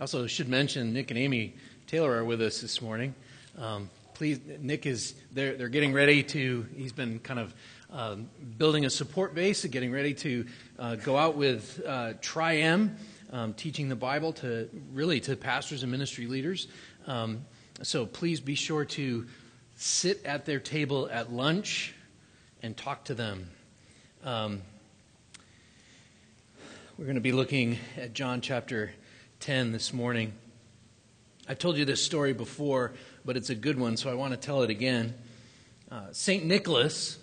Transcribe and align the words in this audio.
Also, 0.00 0.26
should 0.26 0.48
mention 0.48 0.94
Nick 0.94 1.10
and 1.10 1.18
Amy 1.18 1.52
Taylor 1.86 2.12
are 2.12 2.24
with 2.24 2.40
us 2.40 2.62
this 2.62 2.80
morning. 2.80 3.14
Um, 3.58 3.90
please, 4.14 4.40
Nick 4.58 4.86
is 4.86 5.12
they're 5.30 5.54
they're 5.56 5.68
getting 5.68 5.92
ready 5.92 6.22
to. 6.22 6.66
He's 6.74 6.94
been 6.94 7.18
kind 7.18 7.38
of 7.38 7.54
um, 7.90 8.30
building 8.56 8.86
a 8.86 8.90
support 8.90 9.34
base, 9.34 9.64
and 9.64 9.72
getting 9.72 9.92
ready 9.92 10.14
to 10.14 10.46
uh, 10.78 10.94
go 10.94 11.18
out 11.18 11.36
with 11.36 11.82
uh, 11.86 12.14
Tri-M, 12.22 12.96
um, 13.30 13.52
teaching 13.52 13.90
the 13.90 13.94
Bible 13.94 14.32
to 14.34 14.70
really 14.94 15.20
to 15.20 15.36
pastors 15.36 15.82
and 15.82 15.92
ministry 15.92 16.26
leaders. 16.26 16.68
Um, 17.06 17.44
so 17.82 18.06
please 18.06 18.40
be 18.40 18.54
sure 18.54 18.86
to 18.86 19.26
sit 19.76 20.24
at 20.24 20.46
their 20.46 20.60
table 20.60 21.10
at 21.12 21.30
lunch 21.30 21.94
and 22.62 22.74
talk 22.74 23.04
to 23.04 23.14
them. 23.14 23.50
Um, 24.24 24.62
we're 26.96 27.04
going 27.04 27.16
to 27.16 27.20
be 27.20 27.32
looking 27.32 27.76
at 27.98 28.14
John 28.14 28.40
chapter 28.40 28.92
10 29.40 29.72
this 29.72 29.94
morning. 29.94 30.34
I've 31.48 31.58
told 31.58 31.78
you 31.78 31.86
this 31.86 32.04
story 32.04 32.34
before, 32.34 32.92
but 33.24 33.38
it's 33.38 33.48
a 33.48 33.54
good 33.54 33.80
one, 33.80 33.96
so 33.96 34.10
I 34.10 34.14
want 34.14 34.34
to 34.34 34.36
tell 34.36 34.62
it 34.62 34.68
again. 34.68 35.14
Uh, 35.90 36.08
St. 36.12 36.44
Nicholas, 36.44 37.18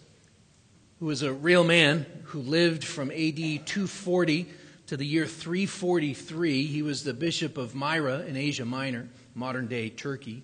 who 1.00 1.06
was 1.06 1.22
a 1.22 1.32
real 1.32 1.64
man 1.64 2.08
who 2.24 2.40
lived 2.40 2.84
from 2.84 3.12
AD 3.12 3.68
240 3.68 4.48
to 4.88 4.98
the 4.98 5.06
year 5.06 5.28
343, 5.28 6.66
he 6.66 6.82
was 6.82 7.04
the 7.04 7.14
bishop 7.14 7.56
of 7.56 7.76
Myra 7.76 8.22
in 8.22 8.36
Asia 8.36 8.66
Minor, 8.66 9.08
modern 9.36 9.68
day 9.68 9.90
Turkey. 9.90 10.42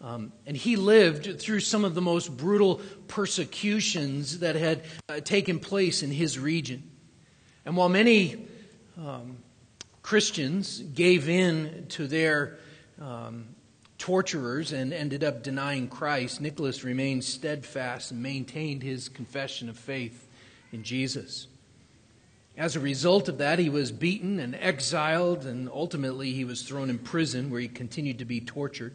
Um, 0.00 0.32
and 0.44 0.56
he 0.56 0.74
lived 0.74 1.38
through 1.38 1.60
some 1.60 1.84
of 1.84 1.94
the 1.94 2.02
most 2.02 2.36
brutal 2.36 2.80
persecutions 3.06 4.40
that 4.40 4.56
had 4.56 4.82
uh, 5.08 5.20
taken 5.20 5.60
place 5.60 6.02
in 6.02 6.10
his 6.10 6.36
region. 6.36 6.82
And 7.64 7.76
while 7.76 7.88
many 7.88 8.48
um, 8.98 9.36
Christians 10.02 10.80
gave 10.80 11.28
in 11.28 11.86
to 11.90 12.06
their 12.06 12.58
um, 13.00 13.46
torturers 13.98 14.72
and 14.72 14.92
ended 14.92 15.22
up 15.22 15.42
denying 15.42 15.86
Christ, 15.86 16.40
Nicholas 16.40 16.84
remained 16.84 17.22
steadfast 17.22 18.10
and 18.10 18.22
maintained 18.22 18.82
his 18.82 19.08
confession 19.08 19.68
of 19.68 19.76
faith 19.76 20.26
in 20.72 20.82
Jesus. 20.82 21.46
As 22.56 22.76
a 22.76 22.80
result 22.80 23.28
of 23.28 23.38
that, 23.38 23.58
he 23.58 23.68
was 23.68 23.92
beaten 23.92 24.40
and 24.40 24.54
exiled, 24.54 25.46
and 25.46 25.68
ultimately 25.68 26.32
he 26.32 26.44
was 26.44 26.62
thrown 26.62 26.90
in 26.90 26.98
prison 26.98 27.50
where 27.50 27.60
he 27.60 27.68
continued 27.68 28.18
to 28.18 28.24
be 28.24 28.40
tortured. 28.40 28.94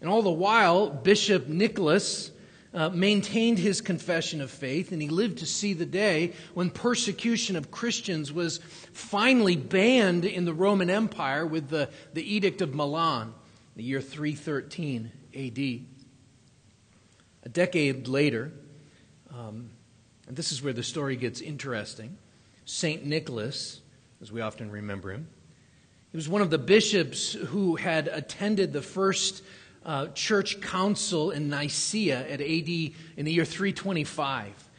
And 0.00 0.08
all 0.08 0.22
the 0.22 0.30
while, 0.30 0.88
Bishop 0.88 1.48
Nicholas 1.48 2.30
uh, 2.74 2.88
maintained 2.90 3.58
his 3.58 3.80
confession 3.80 4.40
of 4.40 4.50
faith, 4.50 4.92
and 4.92 5.02
he 5.02 5.08
lived 5.08 5.38
to 5.38 5.46
see 5.46 5.74
the 5.74 5.86
day 5.86 6.32
when 6.54 6.70
persecution 6.70 7.56
of 7.56 7.70
Christians 7.70 8.32
was 8.32 8.58
finally 8.92 9.56
banned 9.56 10.24
in 10.24 10.44
the 10.44 10.54
Roman 10.54 10.88
Empire 10.88 11.44
with 11.44 11.68
the, 11.68 11.90
the 12.14 12.34
Edict 12.34 12.62
of 12.62 12.74
Milan, 12.74 13.34
the 13.76 13.82
year 13.82 14.00
313 14.00 15.10
AD. 15.34 15.58
A 17.44 17.48
decade 17.48 18.08
later, 18.08 18.52
um, 19.34 19.70
and 20.28 20.36
this 20.36 20.52
is 20.52 20.62
where 20.62 20.72
the 20.72 20.82
story 20.82 21.16
gets 21.16 21.40
interesting, 21.40 22.16
St. 22.64 23.04
Nicholas, 23.04 23.80
as 24.20 24.30
we 24.30 24.40
often 24.40 24.70
remember 24.70 25.10
him, 25.10 25.28
he 26.10 26.16
was 26.16 26.28
one 26.28 26.42
of 26.42 26.50
the 26.50 26.58
bishops 26.58 27.32
who 27.32 27.76
had 27.76 28.06
attended 28.08 28.72
the 28.72 28.82
first 28.82 29.42
uh, 29.84 30.08
church 30.08 30.60
council 30.60 31.30
in 31.30 31.48
Nicaea 31.48 32.20
at 32.28 32.40
AD 32.40 32.68
in 32.68 33.24
the 33.24 33.32
year 33.32 33.44
325. 33.44 34.70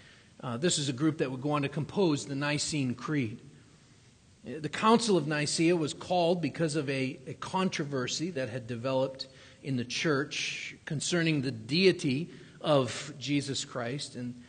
Uh, 0.42 0.58
this 0.58 0.78
is 0.78 0.90
a 0.90 0.94
group 0.94 1.20
that 1.20 1.32
would 1.32 1.42
go 1.42 1.52
on 1.52 1.62
to 1.62 1.70
compose 1.70 2.26
the 2.26 2.36
Nicene 2.36 2.96
Creed. 2.96 3.42
The 4.44 4.70
Council 4.70 5.16
of 5.16 5.26
Nicaea 5.26 5.76
was 5.76 5.94
called 5.94 6.42
because 6.42 6.76
of 6.76 6.90
a, 6.90 7.18
a 7.28 7.34
controversy 7.36 8.30
that 8.32 8.50
had 8.50 8.68
developed 8.68 9.28
in 9.64 9.78
the 9.78 9.86
church 9.86 10.76
concerning 10.84 11.42
the 11.42 11.52
deity 11.52 12.30
of 12.60 13.14
Jesus 13.18 13.64
Christ. 13.64 14.16
And 14.16 14.42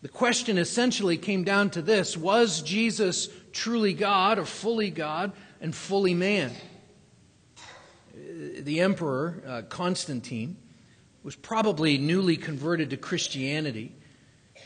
the 0.00 0.08
question 0.08 0.58
essentially 0.58 1.16
came 1.16 1.42
down 1.42 1.70
to 1.70 1.82
this 1.82 2.16
Was 2.16 2.62
Jesus 2.62 3.28
truly 3.52 3.94
God 3.94 4.38
or 4.38 4.44
fully 4.44 4.90
God 4.90 5.32
and 5.60 5.74
fully 5.74 6.14
man? 6.14 6.52
The 8.42 8.80
emperor, 8.80 9.42
uh, 9.46 9.62
Constantine, 9.68 10.56
was 11.22 11.36
probably 11.36 11.98
newly 11.98 12.36
converted 12.36 12.90
to 12.90 12.96
Christianity. 12.96 13.94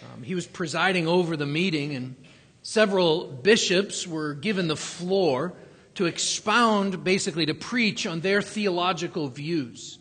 Um, 0.02 0.22
he 0.22 0.34
was 0.34 0.46
presiding 0.46 1.06
over 1.06 1.36
the 1.36 1.46
meeting, 1.46 1.94
and 1.94 2.16
several 2.62 3.26
bishops 3.26 4.06
were 4.06 4.34
given 4.34 4.68
the 4.68 4.76
floor 4.76 5.52
to 5.96 6.06
expound, 6.06 7.04
basically, 7.04 7.46
to 7.46 7.54
preach 7.54 8.06
on 8.06 8.20
their 8.20 8.42
theological 8.42 9.28
views. 9.28 9.98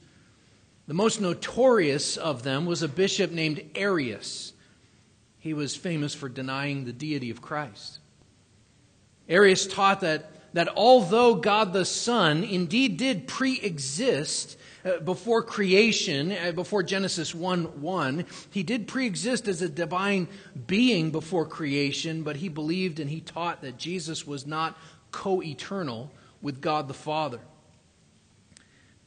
The 0.87 0.93
most 0.93 1.19
notorious 1.19 2.17
of 2.17 2.43
them 2.43 2.65
was 2.65 2.83
a 2.83 2.87
bishop 2.87 3.31
named 3.31 3.63
Arius. 3.75 4.53
He 5.39 5.53
was 5.53 5.75
famous 5.75 6.13
for 6.13 6.29
denying 6.29 6.85
the 6.85 6.93
deity 6.93 7.31
of 7.31 7.41
Christ. 7.41 7.99
Arius 9.27 9.65
taught 9.65 10.01
that 10.01 10.34
that 10.55 10.69
although 10.77 11.35
God 11.35 11.73
the 11.73 11.83
Son 11.83 12.41
indeed 12.41 12.95
did 12.95 13.27
pre 13.27 13.59
exist 13.59 14.57
uh, 14.85 14.99
before 14.99 15.43
creation, 15.43 16.31
uh, 16.31 16.53
before 16.53 16.81
Genesis 16.81 17.35
1 17.35 17.81
1, 17.81 18.25
he 18.51 18.63
did 18.63 18.87
pre 18.87 19.05
exist 19.05 19.49
as 19.49 19.61
a 19.61 19.67
divine 19.67 20.29
being 20.65 21.11
before 21.11 21.45
creation, 21.45 22.23
but 22.23 22.37
he 22.37 22.47
believed 22.47 23.01
and 23.01 23.09
he 23.09 23.19
taught 23.19 23.61
that 23.63 23.77
Jesus 23.77 24.25
was 24.25 24.47
not 24.47 24.77
co 25.11 25.43
eternal 25.43 26.09
with 26.41 26.61
God 26.61 26.87
the 26.87 26.93
Father. 26.93 27.41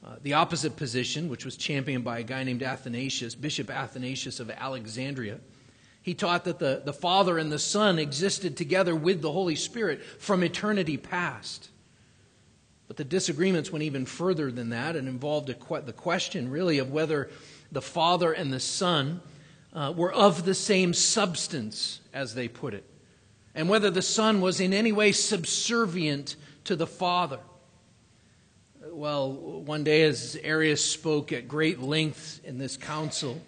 Uh, 0.05 0.17
the 0.23 0.35
opposite 0.35 0.77
position, 0.77 1.31
which 1.31 1.47
was 1.47 1.57
championed 1.57 2.05
by 2.05 2.19
a 2.19 2.23
guy 2.23 2.45
named 2.45 2.63
Athanasius, 2.63 3.35
Bishop 3.35 3.71
Athanasius 3.71 4.39
of 4.39 4.51
Alexandria, 4.51 5.41
he 6.09 6.15
taught 6.15 6.45
that 6.45 6.59
the, 6.59 6.81
the 6.83 6.93
Father 6.95 7.37
and 7.37 7.53
the 7.53 7.59
Son 7.59 7.99
existed 7.99 8.57
together 8.57 8.97
with 8.97 9.21
the 9.21 9.31
Holy 9.31 9.57
Spirit 9.57 10.03
from 10.03 10.43
eternity 10.43 10.97
past. 10.97 11.69
But 12.87 12.97
the 12.97 13.05
disagreements 13.05 13.71
went 13.71 13.83
even 13.83 14.07
further 14.07 14.51
than 14.51 14.71
that 14.71 14.97
and 14.97 15.07
involved 15.07 15.51
a, 15.51 15.81
the 15.83 15.93
question, 15.93 16.51
really, 16.51 16.79
of 16.79 16.91
whether 16.91 17.29
the 17.71 17.83
Father 17.83 18.33
and 18.33 18.51
the 18.51 18.59
Son 18.59 19.21
uh, 19.75 19.93
were 19.95 20.11
of 20.11 20.47
the 20.47 20.55
same 20.55 20.95
substance, 20.95 22.01
as 22.15 22.35
they 22.35 22.49
put 22.49 22.73
it, 22.73 22.85
and 23.55 23.69
whether 23.69 23.91
the 23.91 24.01
Son 24.01 24.41
was 24.41 24.61
in 24.61 24.73
any 24.73 24.93
way 24.93 25.13
subservient 25.13 26.37
to 26.65 26.75
the 26.75 26.87
Father. 26.87 27.41
Well, 28.83 29.31
one 29.31 29.85
day, 29.85 30.05
as 30.05 30.39
Arius 30.43 30.83
spoke 30.83 31.33
at 31.33 31.49
great 31.49 31.81
length 31.81 32.41
in 32.45 32.57
this 32.57 32.79
council, 32.79 33.43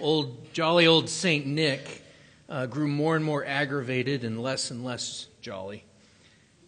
old 0.00 0.52
jolly 0.52 0.86
old 0.86 1.08
Saint 1.08 1.46
Nick 1.46 2.02
uh, 2.48 2.66
grew 2.66 2.88
more 2.88 3.16
and 3.16 3.24
more 3.24 3.44
aggravated 3.44 4.24
and 4.24 4.42
less 4.42 4.70
and 4.70 4.84
less 4.84 5.26
jolly. 5.40 5.84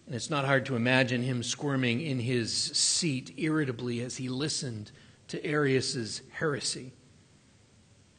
And 0.06 0.14
it's 0.14 0.30
not 0.30 0.44
hard 0.44 0.66
to 0.66 0.76
imagine 0.76 1.22
him 1.22 1.42
squirming 1.42 2.00
in 2.00 2.18
his 2.18 2.52
seat 2.52 3.32
irritably 3.36 4.00
as 4.00 4.16
he 4.16 4.28
listened 4.28 4.90
to 5.28 5.44
Arius's 5.46 6.22
heresy. 6.32 6.92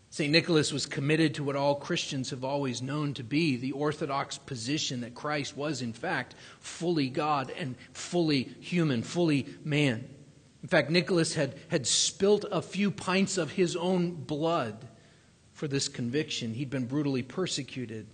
St. 0.10 0.32
Nicholas 0.32 0.72
was 0.72 0.86
committed 0.86 1.36
to 1.36 1.44
what 1.44 1.58
all 1.58 1.76
Christians 1.76 2.30
have 2.30 2.44
always 2.44 2.82
known 2.82 3.14
to 3.16 3.24
be 3.24 3.58
the 3.58 3.74
orthodox 3.74 4.38
position 4.38 5.02
that 5.02 5.14
Christ 5.14 5.58
was, 5.58 5.82
in 5.82 5.92
fact, 5.92 6.36
fully 6.60 7.10
God 7.10 7.52
and 7.58 7.76
fully 7.92 8.44
human, 8.62 9.04
fully 9.04 9.46
man. 9.64 10.08
In 10.64 10.70
fact, 10.70 10.90
Nicholas 10.90 11.36
had, 11.36 11.56
had 11.68 11.86
spilt 11.86 12.46
a 12.50 12.62
few 12.62 12.92
pints 12.92 13.38
of 13.38 13.52
his 13.52 13.76
own 13.76 14.12
blood 14.12 14.88
for 15.56 15.68
this 15.68 15.88
conviction. 15.88 16.54
He'd 16.54 16.70
been 16.70 16.86
brutally 16.86 17.24
persecuted 17.24 18.06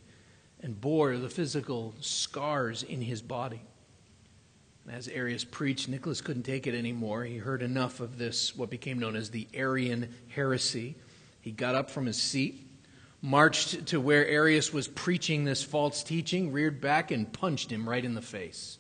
and 0.61 0.79
bore 0.79 1.17
the 1.17 1.27
physical 1.27 1.93
scars 1.99 2.83
in 2.83 3.01
his 3.01 3.21
body. 3.21 3.61
As 4.87 5.07
Arius 5.07 5.43
preached, 5.43 5.89
Nicholas 5.89 6.21
couldn't 6.21 6.43
take 6.43 6.67
it 6.67 6.75
anymore. 6.75 7.23
He 7.23 7.37
heard 7.37 7.61
enough 7.61 7.99
of 7.99 8.17
this, 8.17 8.55
what 8.55 8.69
became 8.69 8.99
known 8.99 9.15
as 9.15 9.31
the 9.31 9.47
Arian 9.53 10.13
heresy. 10.29 10.95
He 11.41 11.51
got 11.51 11.75
up 11.75 11.89
from 11.89 12.05
his 12.05 12.21
seat, 12.21 12.67
marched 13.21 13.87
to 13.87 13.99
where 13.99 14.25
Arius 14.27 14.71
was 14.71 14.87
preaching 14.87 15.43
this 15.43 15.63
false 15.63 16.03
teaching, 16.03 16.51
reared 16.51 16.79
back, 16.79 17.09
and 17.09 17.31
punched 17.31 17.71
him 17.71 17.89
right 17.89 18.03
in 18.03 18.13
the 18.13 18.21
face. 18.21 18.77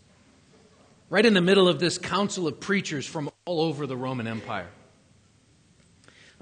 Right 1.09 1.25
in 1.25 1.33
the 1.33 1.41
middle 1.41 1.67
of 1.67 1.79
this 1.79 1.97
council 1.97 2.47
of 2.47 2.59
preachers 2.59 3.07
from 3.07 3.29
all 3.45 3.61
over 3.61 3.87
the 3.87 3.97
Roman 3.97 4.27
Empire. 4.27 4.69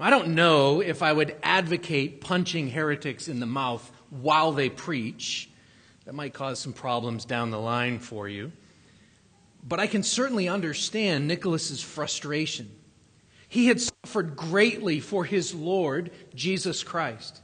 I 0.00 0.08
don't 0.10 0.34
know 0.34 0.80
if 0.80 1.02
I 1.02 1.12
would 1.12 1.36
advocate 1.42 2.22
punching 2.22 2.70
heretics 2.70 3.28
in 3.28 3.38
the 3.38 3.46
mouth 3.46 3.90
while 4.08 4.52
they 4.52 4.70
preach. 4.70 5.50
That 6.06 6.14
might 6.14 6.32
cause 6.32 6.58
some 6.58 6.72
problems 6.72 7.26
down 7.26 7.50
the 7.50 7.60
line 7.60 7.98
for 7.98 8.28
you. 8.28 8.52
But 9.62 9.78
I 9.78 9.86
can 9.86 10.02
certainly 10.02 10.48
understand 10.48 11.28
Nicholas's 11.28 11.82
frustration. 11.82 12.70
He 13.48 13.66
had 13.66 13.80
suffered 13.80 14.36
greatly 14.36 15.00
for 15.00 15.24
his 15.24 15.54
Lord, 15.54 16.10
Jesus 16.34 16.82
Christ. 16.82 17.40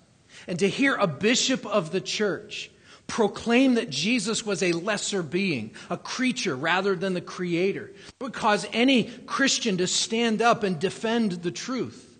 And 0.49 0.59
to 0.61 0.69
hear 0.69 0.95
a 0.95 1.07
bishop 1.07 1.67
of 1.67 1.91
the 1.91 2.01
church 2.01 2.71
proclaim 3.07 3.75
that 3.75 3.91
Jesus 3.91 4.47
was 4.47 4.63
a 4.63 4.73
lesser 4.73 5.23
being, 5.23 5.73
a 5.91 5.97
creature 5.97 6.57
rather 6.57 6.97
than 6.97 7.15
the 7.15 7.21
creator. 7.21 7.93
Would 8.21 8.33
cause 8.33 8.67
any 8.73 9.05
Christian 9.05 9.77
to 9.77 9.87
stand 9.87 10.41
up 10.41 10.63
and 10.63 10.79
defend 10.79 11.33
the 11.33 11.51
truth. 11.51 12.16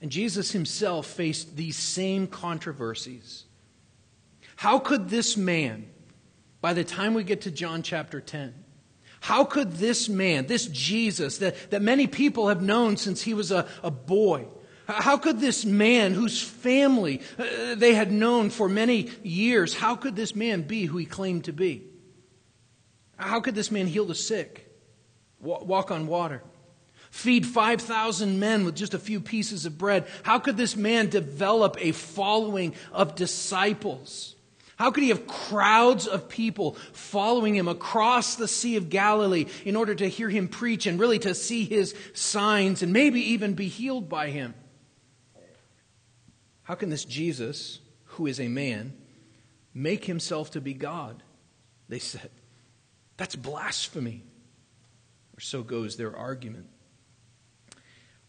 And 0.00 0.10
Jesus 0.10 0.52
himself 0.52 1.06
faced 1.06 1.56
these 1.56 1.76
same 1.76 2.26
controversies. 2.26 3.44
How 4.56 4.78
could 4.78 5.08
this 5.08 5.36
man, 5.36 5.88
by 6.60 6.72
the 6.72 6.84
time 6.84 7.14
we 7.14 7.24
get 7.24 7.42
to 7.42 7.50
John 7.50 7.82
chapter 7.82 8.20
10, 8.20 8.54
how 9.20 9.44
could 9.44 9.72
this 9.72 10.08
man, 10.08 10.46
this 10.46 10.66
Jesus 10.66 11.38
that, 11.38 11.70
that 11.70 11.82
many 11.82 12.06
people 12.06 12.48
have 12.48 12.62
known 12.62 12.96
since 12.96 13.22
he 13.22 13.34
was 13.34 13.50
a, 13.50 13.66
a 13.82 13.90
boy, 13.90 14.46
how 14.86 15.18
could 15.18 15.38
this 15.38 15.64
man, 15.64 16.14
whose 16.14 16.40
family 16.40 17.20
uh, 17.38 17.74
they 17.74 17.94
had 17.94 18.10
known 18.10 18.48
for 18.48 18.68
many 18.68 19.10
years, 19.22 19.74
how 19.74 19.96
could 19.96 20.16
this 20.16 20.34
man 20.34 20.62
be 20.62 20.86
who 20.86 20.96
he 20.96 21.04
claimed 21.04 21.44
to 21.44 21.52
be? 21.52 21.84
How 23.16 23.40
could 23.40 23.54
this 23.54 23.70
man 23.70 23.86
heal 23.86 24.06
the 24.06 24.14
sick, 24.14 24.72
walk 25.40 25.90
on 25.90 26.06
water, 26.06 26.42
feed 27.10 27.46
5,000 27.46 28.38
men 28.38 28.64
with 28.64 28.76
just 28.76 28.94
a 28.94 28.98
few 28.98 29.20
pieces 29.20 29.66
of 29.66 29.78
bread? 29.78 30.06
How 30.22 30.38
could 30.38 30.56
this 30.56 30.76
man 30.76 31.08
develop 31.08 31.76
a 31.80 31.92
following 31.92 32.74
of 32.92 33.14
disciples? 33.14 34.34
How 34.76 34.92
could 34.92 35.02
he 35.02 35.08
have 35.08 35.26
crowds 35.26 36.06
of 36.06 36.28
people 36.28 36.76
following 36.92 37.56
him 37.56 37.66
across 37.66 38.36
the 38.36 38.46
Sea 38.46 38.76
of 38.76 38.90
Galilee 38.90 39.46
in 39.64 39.74
order 39.74 39.92
to 39.94 40.08
hear 40.08 40.30
him 40.30 40.46
preach 40.46 40.86
and 40.86 41.00
really 41.00 41.18
to 41.18 41.34
see 41.34 41.64
his 41.64 41.96
signs 42.14 42.82
and 42.82 42.92
maybe 42.92 43.20
even 43.32 43.54
be 43.54 43.66
healed 43.66 44.08
by 44.08 44.30
him? 44.30 44.54
How 46.62 46.76
can 46.76 46.90
this 46.90 47.04
Jesus, 47.04 47.80
who 48.04 48.26
is 48.26 48.38
a 48.38 48.46
man, 48.46 48.92
make 49.74 50.04
himself 50.04 50.52
to 50.52 50.60
be 50.60 50.74
God? 50.74 51.24
They 51.88 51.98
said. 51.98 52.30
That's 53.16 53.34
blasphemy. 53.34 54.22
Or 55.36 55.40
so 55.40 55.62
goes 55.62 55.96
their 55.96 56.16
argument. 56.16 56.66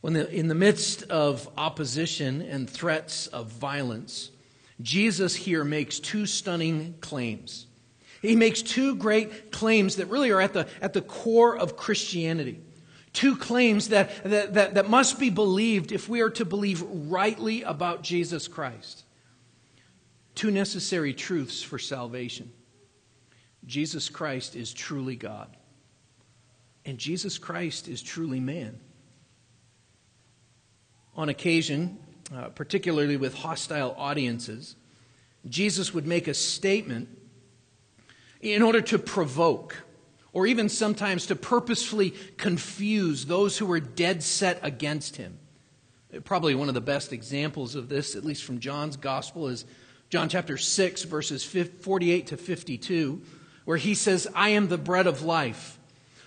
When 0.02 0.14
the, 0.14 0.30
in 0.30 0.48
the 0.48 0.56
midst 0.56 1.04
of 1.04 1.50
opposition 1.58 2.42
and 2.42 2.70
threats 2.70 3.28
of 3.28 3.52
violence, 3.52 4.32
Jesus 4.82 5.36
here 5.36 5.64
makes 5.64 6.00
two 6.00 6.26
stunning 6.26 6.96
claims. 7.02 7.68
He 8.22 8.36
makes 8.36 8.62
two 8.62 8.96
great 8.96 9.52
claims 9.52 9.98
that 9.98 10.08
really 10.08 10.32
are 10.32 10.42
at 10.42 10.54
the, 10.54 10.68
at 10.82 10.94
the 10.94 11.02
core 11.02 11.58
of 11.58 11.78
Christianity. 11.78 12.62
Two 13.12 13.36
claims 13.36 13.90
that, 13.90 14.24
that, 14.24 14.54
that, 14.54 14.74
that 14.76 14.90
must 14.90 15.20
be 15.20 15.30
believed 15.30 15.92
if 15.92 16.08
we 16.08 16.22
are 16.22 16.30
to 16.32 16.46
believe 16.46 16.82
rightly 16.82 17.64
about 17.64 18.04
Jesus 18.04 18.48
Christ. 18.48 19.04
Two 20.36 20.52
necessary 20.52 21.14
truths 21.14 21.62
for 21.62 21.78
salvation 21.78 22.52
Jesus 23.66 24.08
Christ 24.08 24.56
is 24.56 24.74
truly 24.74 25.16
God, 25.16 25.56
and 26.86 26.98
Jesus 26.98 27.38
Christ 27.38 27.88
is 27.88 28.02
truly 28.02 28.40
man. 28.40 28.80
On 31.16 31.30
occasion, 31.30 31.98
uh, 32.34 32.50
particularly 32.50 33.18
with 33.18 33.34
hostile 33.34 33.96
audiences, 33.98 34.76
Jesus 35.48 35.94
would 35.94 36.06
make 36.06 36.28
a 36.28 36.34
statement 36.34 37.10
in 38.42 38.62
order 38.62 38.82
to 38.82 39.00
provoke 39.00 39.84
or 40.32 40.46
even 40.46 40.70
sometimes 40.70 41.26
to 41.28 41.36
purposefully 41.36 42.12
confuse 42.38 43.26
those 43.26 43.58
who 43.58 43.66
were 43.66 43.80
dead 43.80 44.22
set 44.22 44.60
against 44.62 45.16
him. 45.16 45.40
Probably 46.24 46.56
one 46.56 46.68
of 46.68 46.76
the 46.76 46.82
best 46.82 47.14
examples 47.14 47.76
of 47.76 47.90
this, 47.90 48.16
at 48.16 48.26
least 48.26 48.44
from 48.44 48.60
John's 48.60 48.98
gospel, 48.98 49.48
is 49.48 49.66
John 50.10 50.30
chapter 50.30 50.58
6, 50.58 51.04
verses 51.04 51.44
48 51.44 52.28
to 52.28 52.38
52, 52.38 53.22
where 53.66 53.78
he 53.78 53.94
says, 53.94 54.28
I 54.34 54.50
am 54.50 54.68
the 54.68 54.78
bread 54.78 55.08
of 55.08 55.22
life. 55.22 55.78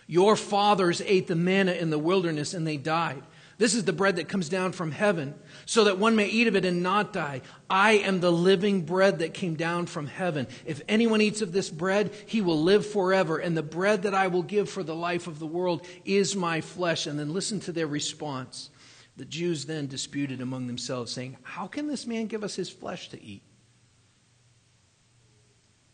Your 0.06 0.36
fathers 0.36 1.00
ate 1.04 1.26
the 1.26 1.34
manna 1.36 1.72
in 1.72 1.90
the 1.90 1.98
wilderness 1.98 2.54
and 2.54 2.66
they 2.66 2.76
died. 2.76 3.22
This 3.62 3.76
is 3.76 3.84
the 3.84 3.92
bread 3.92 4.16
that 4.16 4.26
comes 4.26 4.48
down 4.48 4.72
from 4.72 4.90
heaven, 4.90 5.36
so 5.66 5.84
that 5.84 5.96
one 5.96 6.16
may 6.16 6.26
eat 6.26 6.48
of 6.48 6.56
it 6.56 6.64
and 6.64 6.82
not 6.82 7.12
die. 7.12 7.42
I 7.70 7.92
am 7.92 8.18
the 8.18 8.32
living 8.32 8.80
bread 8.80 9.20
that 9.20 9.34
came 9.34 9.54
down 9.54 9.86
from 9.86 10.08
heaven. 10.08 10.48
If 10.66 10.82
anyone 10.88 11.20
eats 11.20 11.42
of 11.42 11.52
this 11.52 11.70
bread, 11.70 12.10
he 12.26 12.40
will 12.40 12.60
live 12.60 12.84
forever. 12.84 13.38
And 13.38 13.56
the 13.56 13.62
bread 13.62 14.02
that 14.02 14.14
I 14.14 14.26
will 14.26 14.42
give 14.42 14.68
for 14.68 14.82
the 14.82 14.96
life 14.96 15.28
of 15.28 15.38
the 15.38 15.46
world 15.46 15.86
is 16.04 16.34
my 16.34 16.60
flesh. 16.60 17.06
And 17.06 17.16
then 17.16 17.32
listen 17.32 17.60
to 17.60 17.70
their 17.70 17.86
response. 17.86 18.70
The 19.16 19.24
Jews 19.24 19.64
then 19.64 19.86
disputed 19.86 20.40
among 20.40 20.66
themselves, 20.66 21.12
saying, 21.12 21.36
How 21.42 21.68
can 21.68 21.86
this 21.86 22.04
man 22.04 22.26
give 22.26 22.42
us 22.42 22.56
his 22.56 22.68
flesh 22.68 23.10
to 23.10 23.22
eat? 23.22 23.44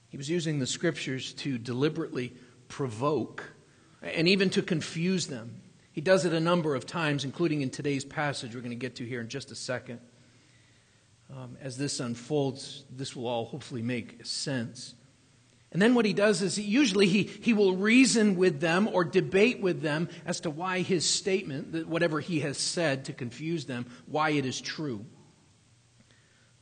He 0.08 0.16
was 0.16 0.30
using 0.30 0.58
the 0.58 0.66
scriptures 0.66 1.34
to 1.34 1.58
deliberately 1.58 2.32
provoke 2.68 3.44
and 4.00 4.26
even 4.26 4.48
to 4.48 4.62
confuse 4.62 5.26
them. 5.26 5.60
He 5.98 6.02
does 6.02 6.24
it 6.24 6.32
a 6.32 6.38
number 6.38 6.76
of 6.76 6.86
times, 6.86 7.24
including 7.24 7.60
in 7.60 7.70
today's 7.70 8.04
passage 8.04 8.54
we're 8.54 8.60
going 8.60 8.70
to 8.70 8.76
get 8.76 8.94
to 8.98 9.04
here 9.04 9.20
in 9.20 9.26
just 9.26 9.50
a 9.50 9.56
second. 9.56 9.98
Um, 11.28 11.56
as 11.60 11.76
this 11.76 11.98
unfolds, 11.98 12.84
this 12.88 13.16
will 13.16 13.26
all 13.26 13.46
hopefully 13.46 13.82
make 13.82 14.24
sense. 14.24 14.94
And 15.72 15.82
then 15.82 15.96
what 15.96 16.04
he 16.04 16.12
does 16.12 16.40
is 16.40 16.54
he, 16.54 16.62
usually 16.62 17.08
he, 17.08 17.24
he 17.24 17.52
will 17.52 17.74
reason 17.74 18.36
with 18.36 18.60
them 18.60 18.88
or 18.92 19.02
debate 19.02 19.60
with 19.60 19.82
them 19.82 20.08
as 20.24 20.38
to 20.42 20.50
why 20.50 20.82
his 20.82 21.04
statement, 21.04 21.72
that 21.72 21.88
whatever 21.88 22.20
he 22.20 22.38
has 22.42 22.58
said 22.58 23.06
to 23.06 23.12
confuse 23.12 23.64
them, 23.64 23.84
why 24.06 24.30
it 24.30 24.46
is 24.46 24.60
true. 24.60 25.04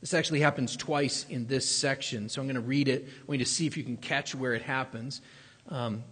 This 0.01 0.15
actually 0.15 0.39
happens 0.39 0.75
twice 0.75 1.27
in 1.29 1.45
this 1.45 1.69
section, 1.69 2.29
so 2.29 2.41
I'm 2.41 2.47
going 2.47 2.55
to 2.55 2.61
read 2.61 2.87
it. 2.87 3.07
I 3.07 3.25
want 3.27 3.37
you 3.37 3.45
to 3.45 3.51
see 3.51 3.67
if 3.67 3.77
you 3.77 3.83
can 3.83 3.97
catch 3.97 4.33
where 4.33 4.55
it 4.55 4.63
happens. 4.63 5.21
Um, 5.69 6.03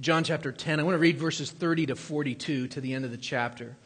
John 0.00 0.24
chapter 0.24 0.50
10. 0.50 0.80
I 0.80 0.82
want 0.84 0.94
to 0.94 0.98
read 0.98 1.18
verses 1.18 1.50
30 1.50 1.86
to 1.86 1.96
42 1.96 2.68
to 2.68 2.80
the 2.80 2.94
end 2.94 3.04
of 3.04 3.10
the 3.10 3.18
chapter. 3.18 3.76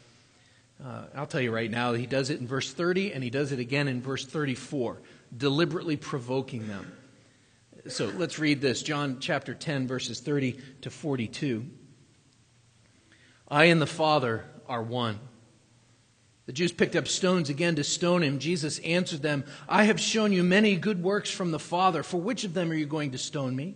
Uh, 0.83 1.03
I'll 1.15 1.27
tell 1.27 1.41
you 1.41 1.51
right 1.51 1.69
now, 1.69 1.93
he 1.93 2.05
does 2.05 2.29
it 2.29 2.39
in 2.39 2.47
verse 2.47 2.71
30 2.71 3.11
and 3.11 3.23
he 3.23 3.29
does 3.29 3.51
it 3.51 3.59
again 3.59 3.87
in 3.87 4.01
verse 4.01 4.25
34, 4.25 5.01
deliberately 5.35 5.97
provoking 5.97 6.67
them. 6.67 6.91
So 7.87 8.07
let's 8.15 8.39
read 8.39 8.61
this 8.61 8.81
John 8.83 9.17
chapter 9.19 9.53
10, 9.53 9.87
verses 9.87 10.19
30 10.19 10.59
to 10.81 10.89
42. 10.89 11.65
I 13.49 13.65
and 13.65 13.81
the 13.81 13.87
Father 13.87 14.45
are 14.67 14.83
one. 14.83 15.19
The 16.45 16.53
Jews 16.53 16.71
picked 16.71 16.95
up 16.95 17.09
stones 17.09 17.49
again 17.49 17.75
to 17.75 17.83
stone 17.83 18.23
him. 18.23 18.39
Jesus 18.39 18.79
answered 18.79 19.21
them, 19.21 19.43
I 19.67 19.83
have 19.83 19.99
shown 19.99 20.31
you 20.31 20.43
many 20.43 20.77
good 20.77 21.03
works 21.03 21.29
from 21.29 21.51
the 21.51 21.59
Father. 21.59 22.03
For 22.03 22.17
which 22.21 22.45
of 22.45 22.53
them 22.53 22.71
are 22.71 22.75
you 22.75 22.85
going 22.85 23.11
to 23.11 23.17
stone 23.17 23.53
me? 23.55 23.75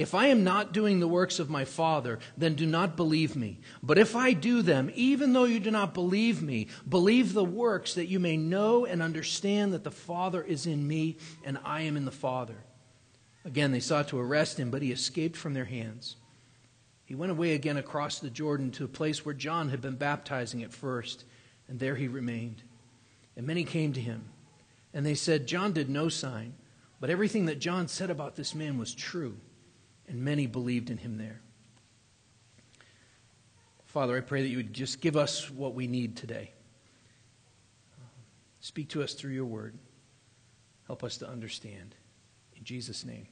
If 0.00 0.14
I 0.14 0.28
am 0.28 0.44
not 0.44 0.72
doing 0.72 0.98
the 0.98 1.06
works 1.06 1.38
of 1.38 1.50
my 1.50 1.66
Father, 1.66 2.20
then 2.34 2.54
do 2.54 2.64
not 2.64 2.96
believe 2.96 3.36
me. 3.36 3.58
But 3.82 3.98
if 3.98 4.16
I 4.16 4.32
do 4.32 4.62
them, 4.62 4.90
even 4.94 5.34
though 5.34 5.44
you 5.44 5.60
do 5.60 5.70
not 5.70 5.92
believe 5.92 6.40
me, 6.40 6.68
believe 6.88 7.34
the 7.34 7.44
works 7.44 7.92
that 7.96 8.06
you 8.06 8.18
may 8.18 8.38
know 8.38 8.86
and 8.86 9.02
understand 9.02 9.74
that 9.74 9.84
the 9.84 9.90
Father 9.90 10.42
is 10.42 10.64
in 10.64 10.88
me 10.88 11.18
and 11.44 11.58
I 11.66 11.82
am 11.82 11.98
in 11.98 12.06
the 12.06 12.10
Father. 12.10 12.54
Again, 13.44 13.72
they 13.72 13.80
sought 13.80 14.08
to 14.08 14.18
arrest 14.18 14.58
him, 14.58 14.70
but 14.70 14.80
he 14.80 14.90
escaped 14.90 15.36
from 15.36 15.52
their 15.52 15.66
hands. 15.66 16.16
He 17.04 17.14
went 17.14 17.32
away 17.32 17.52
again 17.52 17.76
across 17.76 18.20
the 18.20 18.30
Jordan 18.30 18.70
to 18.70 18.86
a 18.86 18.88
place 18.88 19.26
where 19.26 19.34
John 19.34 19.68
had 19.68 19.82
been 19.82 19.96
baptizing 19.96 20.62
at 20.62 20.72
first, 20.72 21.26
and 21.68 21.78
there 21.78 21.96
he 21.96 22.08
remained. 22.08 22.62
And 23.36 23.46
many 23.46 23.64
came 23.64 23.92
to 23.92 24.00
him, 24.00 24.30
and 24.94 25.04
they 25.04 25.14
said, 25.14 25.46
John 25.46 25.74
did 25.74 25.90
no 25.90 26.08
sign, 26.08 26.54
but 27.00 27.10
everything 27.10 27.44
that 27.44 27.58
John 27.58 27.86
said 27.86 28.08
about 28.08 28.36
this 28.36 28.54
man 28.54 28.78
was 28.78 28.94
true 28.94 29.36
and 30.10 30.22
many 30.22 30.46
believed 30.46 30.90
in 30.90 30.98
him 30.98 31.16
there. 31.16 31.40
Father, 33.86 34.16
I 34.16 34.20
pray 34.20 34.42
that 34.42 34.48
you 34.48 34.58
would 34.58 34.74
just 34.74 35.00
give 35.00 35.16
us 35.16 35.50
what 35.50 35.74
we 35.74 35.86
need 35.86 36.16
today. 36.16 36.52
Speak 38.60 38.90
to 38.90 39.02
us 39.02 39.14
through 39.14 39.32
your 39.32 39.46
word. 39.46 39.74
Help 40.86 41.02
us 41.02 41.18
to 41.18 41.28
understand. 41.28 41.94
In 42.56 42.64
Jesus' 42.64 43.04
name. 43.04 43.26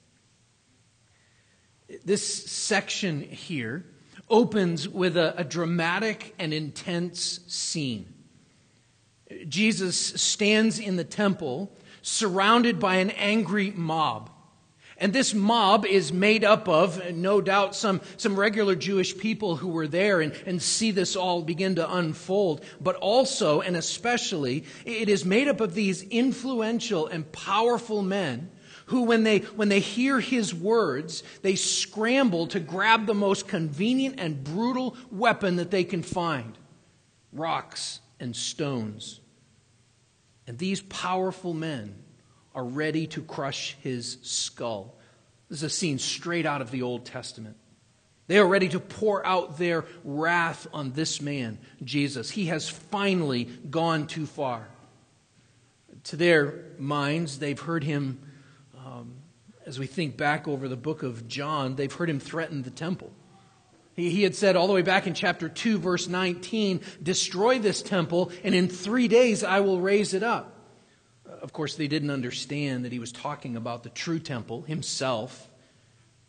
This 2.05 2.25
section 2.51 3.23
here 3.23 3.85
opens 4.31 4.89
with 4.89 5.17
a, 5.17 5.35
a 5.39 5.45
dramatic 5.45 6.35
and 6.39 6.53
intense 6.53 7.41
scene. 7.47 8.13
Jesus 9.49 9.97
stands 9.97 10.79
in 10.79 10.97
the 10.97 11.05
temple 11.05 11.73
surrounded 12.03 12.79
by 12.79 12.97
an 12.97 13.11
angry 13.11 13.73
mob. 13.73 14.31
And 15.01 15.13
this 15.13 15.33
mob 15.33 15.87
is 15.87 16.13
made 16.13 16.43
up 16.43 16.69
of, 16.69 17.13
no 17.15 17.41
doubt, 17.41 17.77
some, 17.77 18.01
some 18.17 18.39
regular 18.39 18.75
Jewish 18.75 19.17
people 19.17 19.55
who 19.55 19.69
were 19.69 19.87
there 19.87 20.21
and, 20.21 20.33
and 20.45 20.61
see 20.61 20.91
this 20.91 21.15
all 21.15 21.43
begin 21.43 21.77
to 21.77 21.95
unfold. 21.95 22.65
But 22.81 22.97
also, 22.97 23.61
and 23.61 23.77
especially, 23.77 24.65
it 24.85 25.09
is 25.09 25.25
made 25.25 25.47
up 25.47 25.61
of 25.61 25.75
these 25.75 26.03
influential 26.03 27.07
and 27.07 27.31
powerful 27.31 28.03
men 28.03 28.51
who, 28.87 29.03
when 29.03 29.23
they, 29.23 29.39
when 29.39 29.69
they 29.69 29.81
hear 29.81 30.19
his 30.19 30.53
words, 30.53 31.23
they 31.43 31.55
scramble 31.55 32.49
to 32.49 32.59
grab 32.59 33.07
the 33.07 33.15
most 33.15 33.47
convenient 33.47 34.19
and 34.19 34.43
brutal 34.43 34.97
weapon 35.13 35.57
that 35.57 35.71
they 35.71 35.85
can 35.85 36.03
find 36.03 36.59
rocks 37.33 38.01
and 38.19 38.35
stones. 38.35 39.21
And 40.49 40.59
these 40.59 40.81
powerful 40.81 41.55
men 41.55 42.03
are 42.55 42.65
ready 42.65 43.07
to 43.09 43.23
crush 43.23 43.77
his 43.83 44.19
skull. 44.23 44.95
This 45.49 45.59
is 45.59 45.65
a 45.65 45.71
scene 45.71 45.99
straight 45.99 46.47
out 46.47 46.61
of 46.61 46.71
the 46.71 46.83
Old 46.83 47.05
Testament. 47.05 47.57
They 48.27 48.39
are 48.39 48.47
ready 48.47 48.69
to 48.71 48.81
pour 48.81 49.25
out 49.25 49.57
their 49.57 49.87
wrath 50.05 50.67
on 50.73 50.93
this 50.93 51.23
man, 51.23 51.59
Jesus. 51.83 52.31
He 52.31 52.47
has 52.47 52.69
finally 52.69 53.45
gone 53.45 54.07
too 54.07 54.27
far. 54.27 54.69
To 56.05 56.17
their 56.17 56.67
minds, 56.79 57.39
they've 57.39 57.59
heard 57.59 57.85
him, 57.85 58.21
um, 58.77 59.15
as 59.65 59.79
we 59.79 59.87
think 59.87 60.19
back 60.19 60.47
over 60.47 60.69
the 60.69 60.77
book 60.77 61.03
of 61.03 61.27
John, 61.27 61.77
they've 61.77 61.93
heard 61.93 62.11
him 62.11 62.21
threaten 62.21 62.63
the 62.63 62.71
temple. 62.71 63.11
He, 63.95 64.11
he 64.11 64.23
had 64.25 64.35
said 64.35 64.57
all 64.57 64.67
the 64.67 64.75
way 64.75 64.83
back 64.83 65.07
in 65.07 65.15
chapter 65.15 65.49
2, 65.49 65.79
verse 65.79 66.07
19, 66.07 66.83
Destroy 67.03 67.59
this 67.59 67.83
temple, 67.83 68.31
and 68.45 68.55
in 68.55 68.69
three 68.69 69.09
days 69.09 69.43
I 69.43 69.61
will 69.61 69.81
raise 69.81 70.13
it 70.13 70.23
up 70.23 70.58
of 71.43 71.53
course, 71.53 71.75
they 71.75 71.89
didn't 71.89 72.11
understand 72.11 72.85
that 72.85 72.93
he 72.93 72.99
was 72.99 73.13
talking 73.13 73.57
about 73.57 73.83
the 73.83 73.91
true 73.91 74.19
temple 74.19 74.63
himself. 74.63 75.49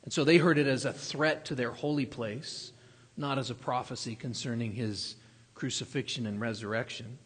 And 0.04 0.14
so 0.14 0.24
they 0.24 0.38
heard 0.38 0.58
it 0.58 0.68
as 0.68 0.86
a 0.86 0.94
threat 0.94 1.46
to 1.46 1.56
their 1.56 1.72
holy 1.72 2.06
place, 2.06 2.72
not 3.18 3.38
as 3.38 3.50
a 3.50 3.56
prophecy 3.56 4.16
concerning 4.16 4.74
his 4.74 5.16
crucifixion 5.56 6.26
and 6.26 6.40
resurrection. 6.40 7.18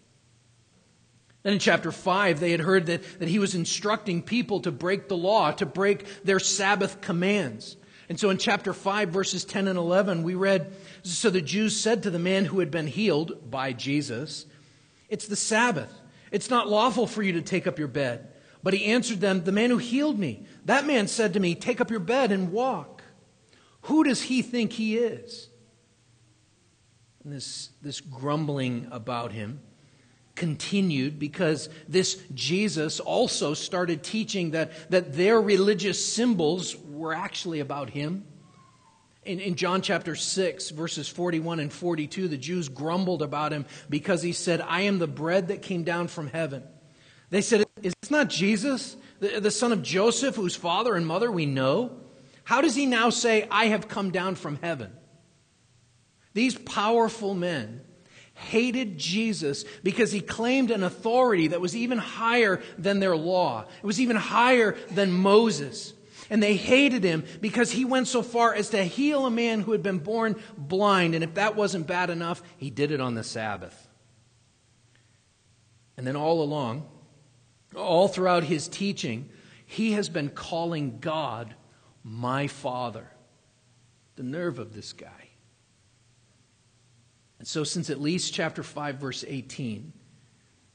Then 1.43 1.53
in 1.53 1.59
chapter 1.59 1.91
5, 1.91 2.39
they 2.39 2.51
had 2.51 2.61
heard 2.61 2.85
that, 2.87 3.19
that 3.19 3.27
he 3.27 3.37
was 3.37 3.53
instructing 3.53 4.21
people 4.21 4.61
to 4.61 4.71
break 4.71 5.07
the 5.09 5.17
law, 5.17 5.51
to 5.51 5.65
break 5.65 6.23
their 6.23 6.39
Sabbath 6.39 7.01
commands. 7.01 7.75
And 8.09 8.19
so 8.19 8.29
in 8.29 8.37
chapter 8.37 8.73
5, 8.73 9.09
verses 9.09 9.45
10 9.45 9.67
and 9.67 9.77
11, 9.77 10.23
we 10.23 10.35
read 10.35 10.73
So 11.03 11.29
the 11.29 11.41
Jews 11.41 11.75
said 11.75 12.03
to 12.03 12.09
the 12.09 12.19
man 12.19 12.45
who 12.45 12.59
had 12.59 12.71
been 12.71 12.87
healed 12.87 13.51
by 13.51 13.73
Jesus, 13.73 14.45
It's 15.09 15.27
the 15.27 15.35
Sabbath. 15.35 15.93
It's 16.33 16.49
not 16.49 16.67
lawful 16.67 17.07
for 17.07 17.21
you 17.21 17.33
to 17.33 17.41
take 17.41 17.67
up 17.67 17.79
your 17.79 17.87
bed. 17.87 18.27
But 18.63 18.73
he 18.73 18.85
answered 18.85 19.21
them, 19.21 19.43
The 19.43 19.51
man 19.51 19.69
who 19.69 19.77
healed 19.77 20.17
me, 20.17 20.45
that 20.65 20.85
man 20.85 21.07
said 21.07 21.33
to 21.33 21.39
me, 21.39 21.53
Take 21.53 21.79
up 21.79 21.91
your 21.91 21.99
bed 21.99 22.31
and 22.31 22.51
walk. 22.51 23.03
Who 23.83 24.03
does 24.03 24.23
he 24.23 24.41
think 24.41 24.73
he 24.73 24.97
is? 24.97 25.49
And 27.23 27.31
this, 27.31 27.69
this 27.81 28.01
grumbling 28.01 28.87
about 28.91 29.31
him 29.31 29.61
continued 30.35 31.19
because 31.19 31.69
this 31.87 32.19
Jesus 32.33 32.99
also 32.99 33.53
started 33.53 34.03
teaching 34.03 34.51
that, 34.51 34.89
that 34.89 35.13
their 35.13 35.39
religious 35.39 36.03
symbols 36.03 36.75
were 36.75 37.13
actually 37.13 37.59
about 37.59 37.91
him. 37.91 38.25
In, 39.25 39.39
in, 39.39 39.55
John 39.55 39.81
chapter 39.81 40.15
6, 40.15 40.71
verses 40.71 41.07
41 41.07 41.59
and 41.59 41.71
42, 41.71 42.27
the 42.27 42.37
Jews 42.37 42.69
grumbled 42.69 43.21
about 43.21 43.53
him 43.53 43.65
because 43.89 44.21
he 44.21 44.33
said, 44.33 44.61
I 44.61 44.81
am 44.81 44.99
the 44.99 45.07
bread 45.07 45.47
that 45.47 45.61
came 45.61 45.83
down 45.83 46.07
from 46.07 46.27
heaven. 46.27 46.63
They 47.29 47.41
said, 47.41 47.65
Is 47.81 47.93
this 48.01 48.11
not 48.11 48.29
Jesus, 48.29 48.97
the, 49.19 49.39
the 49.39 49.51
son 49.51 49.71
of 49.71 49.81
Joseph, 49.81 50.35
whose 50.35 50.55
father 50.55 50.95
and 50.95 51.07
mother 51.07 51.31
we 51.31 51.45
know? 51.45 51.97
How 52.43 52.61
does 52.61 52.75
he 52.75 52.85
now 52.85 53.09
say, 53.09 53.47
I 53.49 53.67
have 53.67 53.87
come 53.87 54.11
down 54.11 54.35
from 54.35 54.59
heaven? 54.61 54.91
These 56.33 56.55
powerful 56.55 57.33
men 57.33 57.81
hated 58.33 58.97
Jesus 58.97 59.63
because 59.83 60.11
he 60.11 60.21
claimed 60.21 60.71
an 60.71 60.83
authority 60.83 61.47
that 61.47 61.61
was 61.61 61.75
even 61.75 61.97
higher 61.97 62.61
than 62.77 62.99
their 62.99 63.15
law, 63.15 63.65
it 63.81 63.85
was 63.85 64.01
even 64.01 64.15
higher 64.15 64.75
than 64.91 65.11
Moses. 65.11 65.93
And 66.29 66.41
they 66.41 66.55
hated 66.55 67.03
him 67.03 67.25
because 67.41 67.71
he 67.71 67.85
went 67.85 68.07
so 68.07 68.21
far 68.21 68.53
as 68.53 68.69
to 68.69 68.83
heal 68.83 69.25
a 69.25 69.31
man 69.31 69.61
who 69.61 69.71
had 69.71 69.83
been 69.83 69.99
born 69.99 70.35
blind. 70.57 71.15
And 71.15 71.23
if 71.23 71.33
that 71.35 71.55
wasn't 71.55 71.87
bad 71.87 72.09
enough, 72.09 72.41
he 72.57 72.69
did 72.69 72.91
it 72.91 73.01
on 73.01 73.15
the 73.15 73.23
Sabbath. 73.23 73.87
And 75.97 76.07
then 76.07 76.15
all 76.15 76.41
along, 76.41 76.87
all 77.75 78.07
throughout 78.07 78.43
his 78.43 78.67
teaching, 78.67 79.29
he 79.65 79.93
has 79.93 80.09
been 80.09 80.29
calling 80.29 80.99
God 80.99 81.53
my 82.03 82.47
Father. 82.47 83.07
The 84.15 84.23
nerve 84.23 84.59
of 84.59 84.73
this 84.73 84.93
guy. 84.93 85.29
And 87.39 87.47
so, 87.47 87.63
since 87.63 87.89
at 87.89 87.99
least 87.99 88.33
chapter 88.33 88.63
5, 88.63 88.95
verse 88.95 89.25
18, 89.27 89.91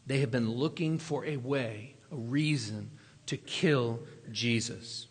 they 0.07 0.21
have 0.21 0.31
been 0.31 0.51
looking 0.51 0.99
for 0.99 1.25
a 1.25 1.37
way, 1.37 1.97
a 2.11 2.17
reason 2.17 2.91
to 3.27 3.37
kill 3.37 4.01
Jesus. 4.33 5.08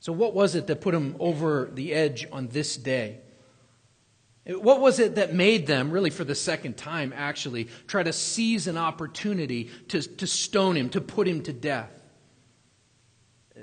So, 0.00 0.14
what 0.14 0.34
was 0.34 0.54
it 0.54 0.66
that 0.66 0.80
put 0.80 0.92
them 0.92 1.14
over 1.20 1.70
the 1.72 1.92
edge 1.92 2.26
on 2.32 2.48
this 2.48 2.76
day? 2.76 3.20
What 4.46 4.80
was 4.80 4.98
it 4.98 5.16
that 5.16 5.34
made 5.34 5.66
them, 5.66 5.90
really 5.90 6.08
for 6.08 6.24
the 6.24 6.34
second 6.34 6.78
time 6.78 7.12
actually, 7.14 7.68
try 7.86 8.02
to 8.02 8.12
seize 8.12 8.66
an 8.66 8.78
opportunity 8.78 9.70
to, 9.88 10.00
to 10.00 10.26
stone 10.26 10.76
him, 10.76 10.88
to 10.90 11.02
put 11.02 11.28
him 11.28 11.42
to 11.42 11.52
death? 11.52 11.92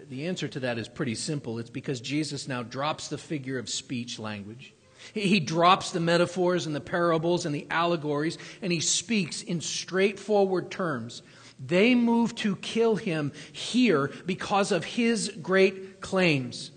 The 0.10 0.27
answer 0.27 0.48
to 0.48 0.60
that 0.62 0.77
is 0.77 0.88
pretty 0.88 1.15
simple. 1.15 1.58
It's 1.58 1.72
because 1.72 2.00
Jesus 2.00 2.48
now 2.48 2.62
drops 2.62 3.08
the 3.08 3.17
figure 3.17 3.58
of 3.58 3.67
speech 3.67 4.20
language. 4.20 4.75
He 5.13 5.39
drops 5.39 5.91
the 5.91 6.00
metaphors 6.00 6.67
and 6.67 6.75
the 6.75 6.82
parables 6.82 7.48
and 7.48 7.56
the 7.56 7.65
allegories, 7.72 8.38
and 8.62 8.72
he 8.72 8.79
speaks 8.79 9.41
in 9.41 9.62
straightforward 9.62 10.70
terms 10.70 11.24
they 11.60 11.96
move 11.96 12.36
to 12.36 12.56
kill 12.58 12.96
him 12.96 13.32
here 13.51 14.12
because 14.25 14.72
of 14.72 14.86
his 14.86 15.29
great 15.41 15.87
claims. 16.01 16.72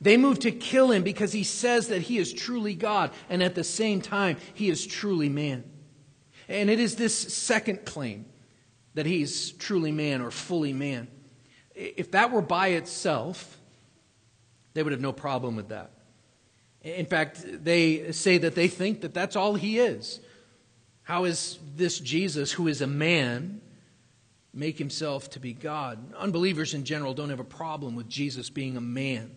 They 0.00 0.16
move 0.16 0.40
to 0.40 0.50
kill 0.50 0.90
him 0.90 1.02
because 1.04 1.32
he 1.32 1.44
says 1.44 1.88
that 1.88 2.02
he 2.02 2.18
is 2.18 2.32
truly 2.32 2.74
God, 2.74 3.12
and 3.30 3.42
at 3.42 3.54
the 3.54 3.64
same 3.64 4.00
time, 4.00 4.36
he 4.54 4.68
is 4.68 4.86
truly 4.86 5.28
man. 5.28 5.64
And 6.48 6.68
it 6.68 6.80
is 6.80 6.96
this 6.96 7.16
second 7.16 7.84
claim 7.84 8.26
that 8.94 9.06
he's 9.06 9.52
truly 9.52 9.92
man 9.92 10.20
or 10.20 10.30
fully 10.30 10.72
man. 10.72 11.08
If 11.74 12.10
that 12.10 12.30
were 12.30 12.42
by 12.42 12.68
itself, 12.68 13.58
they 14.74 14.82
would 14.82 14.92
have 14.92 15.00
no 15.00 15.12
problem 15.12 15.56
with 15.56 15.68
that. 15.68 15.92
In 16.82 17.06
fact, 17.06 17.44
they 17.46 18.10
say 18.12 18.38
that 18.38 18.54
they 18.54 18.68
think 18.68 19.02
that 19.02 19.14
that's 19.14 19.36
all 19.36 19.54
he 19.54 19.78
is. 19.78 20.20
How 21.04 21.24
is 21.24 21.58
this 21.76 22.00
Jesus, 22.00 22.52
who 22.52 22.66
is 22.66 22.80
a 22.80 22.86
man, 22.86 23.60
make 24.54 24.78
himself 24.78 25.30
to 25.30 25.40
be 25.40 25.52
God. 25.52 26.12
Unbelievers 26.14 26.74
in 26.74 26.84
general 26.84 27.14
don't 27.14 27.30
have 27.30 27.40
a 27.40 27.44
problem 27.44 27.94
with 27.94 28.08
Jesus 28.08 28.50
being 28.50 28.76
a 28.76 28.80
man. 28.80 29.34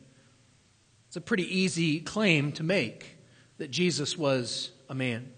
It's 1.08 1.16
a 1.16 1.22
pretty 1.22 1.60
easy 1.60 2.02
claim 2.02 2.52
to 2.54 2.64
make 2.64 3.18
that 3.58 3.72
Jesus 3.72 4.18
was 4.18 4.72
a 4.90 4.96
man. 4.96 5.32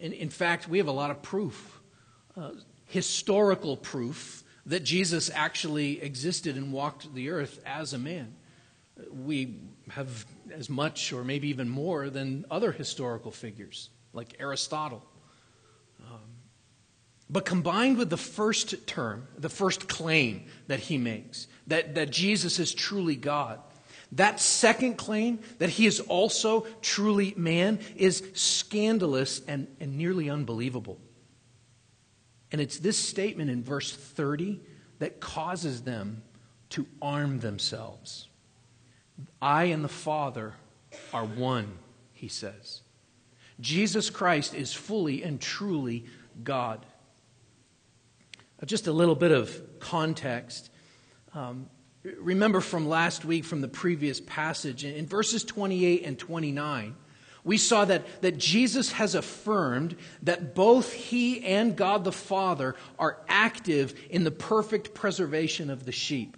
And 0.00 0.12
in 0.12 0.28
fact, 0.28 0.68
we 0.68 0.78
have 0.78 0.88
a 0.88 0.92
lot 0.92 1.10
of 1.10 1.22
proof, 1.22 1.80
uh, 2.36 2.50
historical 2.86 3.76
proof, 3.76 4.44
that 4.66 4.84
Jesus 4.84 5.30
actually 5.32 6.02
existed 6.02 6.56
and 6.56 6.72
walked 6.72 7.12
the 7.14 7.30
earth 7.30 7.60
as 7.64 7.94
a 7.94 7.98
man. 7.98 8.34
We 9.10 9.56
have 9.90 10.26
as 10.52 10.68
much 10.68 11.12
or 11.12 11.24
maybe 11.24 11.48
even 11.48 11.68
more 11.68 12.10
than 12.10 12.44
other 12.50 12.70
historical 12.70 13.30
figures 13.30 13.90
like 14.12 14.36
Aristotle 14.38 15.02
but 17.32 17.46
combined 17.46 17.96
with 17.96 18.10
the 18.10 18.18
first 18.18 18.86
term, 18.86 19.26
the 19.38 19.48
first 19.48 19.88
claim 19.88 20.44
that 20.66 20.80
he 20.80 20.98
makes, 20.98 21.46
that, 21.66 21.94
that 21.94 22.10
Jesus 22.10 22.58
is 22.58 22.74
truly 22.74 23.16
God, 23.16 23.58
that 24.12 24.38
second 24.38 24.98
claim, 24.98 25.38
that 25.58 25.70
he 25.70 25.86
is 25.86 26.00
also 26.00 26.66
truly 26.82 27.32
man, 27.34 27.80
is 27.96 28.22
scandalous 28.34 29.40
and, 29.48 29.66
and 29.80 29.96
nearly 29.96 30.28
unbelievable. 30.28 31.00
And 32.52 32.60
it's 32.60 32.78
this 32.78 32.98
statement 32.98 33.48
in 33.48 33.64
verse 33.64 33.90
30 33.90 34.60
that 34.98 35.18
causes 35.18 35.82
them 35.82 36.22
to 36.70 36.86
arm 37.00 37.40
themselves. 37.40 38.28
I 39.40 39.64
and 39.64 39.82
the 39.82 39.88
Father 39.88 40.52
are 41.14 41.24
one, 41.24 41.78
he 42.12 42.28
says. 42.28 42.82
Jesus 43.58 44.10
Christ 44.10 44.54
is 44.54 44.74
fully 44.74 45.22
and 45.22 45.40
truly 45.40 46.04
God. 46.44 46.84
Just 48.64 48.86
a 48.86 48.92
little 48.92 49.16
bit 49.16 49.32
of 49.32 49.60
context. 49.80 50.70
Um, 51.34 51.68
remember 52.04 52.60
from 52.60 52.88
last 52.88 53.24
week, 53.24 53.44
from 53.44 53.60
the 53.60 53.68
previous 53.68 54.20
passage, 54.20 54.84
in 54.84 55.06
verses 55.06 55.42
28 55.42 56.04
and 56.04 56.16
29, 56.18 56.94
we 57.44 57.58
saw 57.58 57.84
that, 57.84 58.22
that 58.22 58.38
Jesus 58.38 58.92
has 58.92 59.16
affirmed 59.16 59.96
that 60.22 60.54
both 60.54 60.92
he 60.92 61.44
and 61.44 61.74
God 61.74 62.04
the 62.04 62.12
Father 62.12 62.76
are 63.00 63.18
active 63.28 63.94
in 64.10 64.22
the 64.22 64.30
perfect 64.30 64.94
preservation 64.94 65.68
of 65.68 65.84
the 65.84 65.92
sheep. 65.92 66.36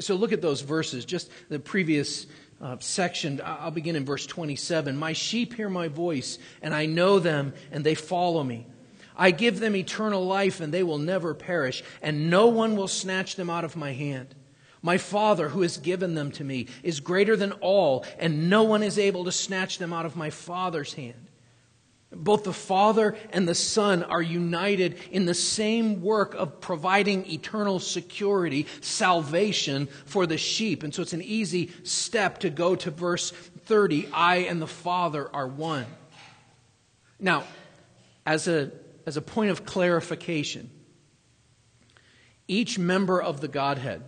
So 0.00 0.16
look 0.16 0.32
at 0.32 0.42
those 0.42 0.62
verses, 0.62 1.04
just 1.04 1.30
the 1.48 1.60
previous 1.60 2.26
uh, 2.60 2.76
section. 2.80 3.40
I'll 3.44 3.70
begin 3.70 3.94
in 3.94 4.04
verse 4.04 4.26
27. 4.26 4.96
My 4.96 5.12
sheep 5.12 5.54
hear 5.54 5.70
my 5.70 5.86
voice, 5.86 6.38
and 6.60 6.74
I 6.74 6.86
know 6.86 7.20
them, 7.20 7.54
and 7.70 7.84
they 7.84 7.94
follow 7.94 8.42
me. 8.42 8.66
I 9.16 9.30
give 9.30 9.60
them 9.60 9.74
eternal 9.74 10.24
life, 10.24 10.60
and 10.60 10.72
they 10.72 10.82
will 10.82 10.98
never 10.98 11.34
perish, 11.34 11.82
and 12.02 12.30
no 12.30 12.46
one 12.48 12.76
will 12.76 12.88
snatch 12.88 13.36
them 13.36 13.50
out 13.50 13.64
of 13.64 13.76
my 13.76 13.92
hand. 13.92 14.34
My 14.82 14.98
Father, 14.98 15.48
who 15.48 15.62
has 15.62 15.78
given 15.78 16.14
them 16.14 16.30
to 16.32 16.44
me, 16.44 16.68
is 16.82 17.00
greater 17.00 17.36
than 17.36 17.52
all, 17.52 18.04
and 18.18 18.48
no 18.50 18.62
one 18.62 18.82
is 18.82 18.98
able 18.98 19.24
to 19.24 19.32
snatch 19.32 19.78
them 19.78 19.92
out 19.92 20.06
of 20.06 20.16
my 20.16 20.30
Father's 20.30 20.94
hand. 20.94 21.26
Both 22.12 22.44
the 22.44 22.52
Father 22.52 23.16
and 23.30 23.48
the 23.48 23.54
Son 23.54 24.02
are 24.04 24.22
united 24.22 24.96
in 25.10 25.26
the 25.26 25.34
same 25.34 26.02
work 26.02 26.34
of 26.34 26.60
providing 26.60 27.28
eternal 27.30 27.80
security, 27.80 28.66
salvation 28.80 29.88
for 30.04 30.26
the 30.26 30.38
sheep. 30.38 30.82
And 30.82 30.94
so 30.94 31.02
it's 31.02 31.12
an 31.12 31.22
easy 31.22 31.72
step 31.82 32.38
to 32.38 32.50
go 32.50 32.76
to 32.76 32.90
verse 32.90 33.32
30 33.32 34.08
I 34.12 34.36
and 34.36 34.62
the 34.62 34.68
Father 34.68 35.28
are 35.34 35.48
one. 35.48 35.86
Now, 37.18 37.44
as 38.24 38.46
a, 38.46 38.70
as 39.06 39.16
a 39.16 39.22
point 39.22 39.50
of 39.50 39.64
clarification, 39.64 40.68
each 42.48 42.78
member 42.78 43.22
of 43.22 43.40
the 43.40 43.48
Godhead, 43.48 44.02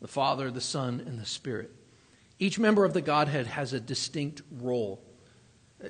the 0.00 0.08
Father, 0.08 0.50
the 0.50 0.60
Son, 0.60 1.02
and 1.06 1.18
the 1.18 1.24
Spirit, 1.24 1.70
each 2.38 2.58
member 2.58 2.84
of 2.84 2.92
the 2.92 3.00
Godhead 3.00 3.46
has 3.46 3.72
a 3.72 3.80
distinct 3.80 4.42
role. 4.50 5.00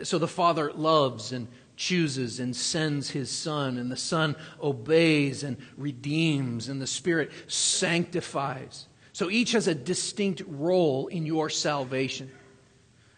So 0.02 0.18
the 0.18 0.28
Father 0.28 0.72
loves 0.72 1.32
and 1.32 1.48
chooses 1.76 2.38
and 2.38 2.54
sends 2.54 3.10
his 3.10 3.30
Son, 3.30 3.78
and 3.78 3.90
the 3.90 3.96
Son 3.96 4.36
obeys 4.62 5.42
and 5.42 5.56
redeems, 5.76 6.68
and 6.68 6.80
the 6.80 6.86
Spirit 6.86 7.32
sanctifies. 7.48 8.86
So 9.12 9.30
each 9.30 9.52
has 9.52 9.68
a 9.68 9.74
distinct 9.74 10.42
role 10.46 11.06
in 11.06 11.24
your 11.24 11.48
salvation. 11.48 12.30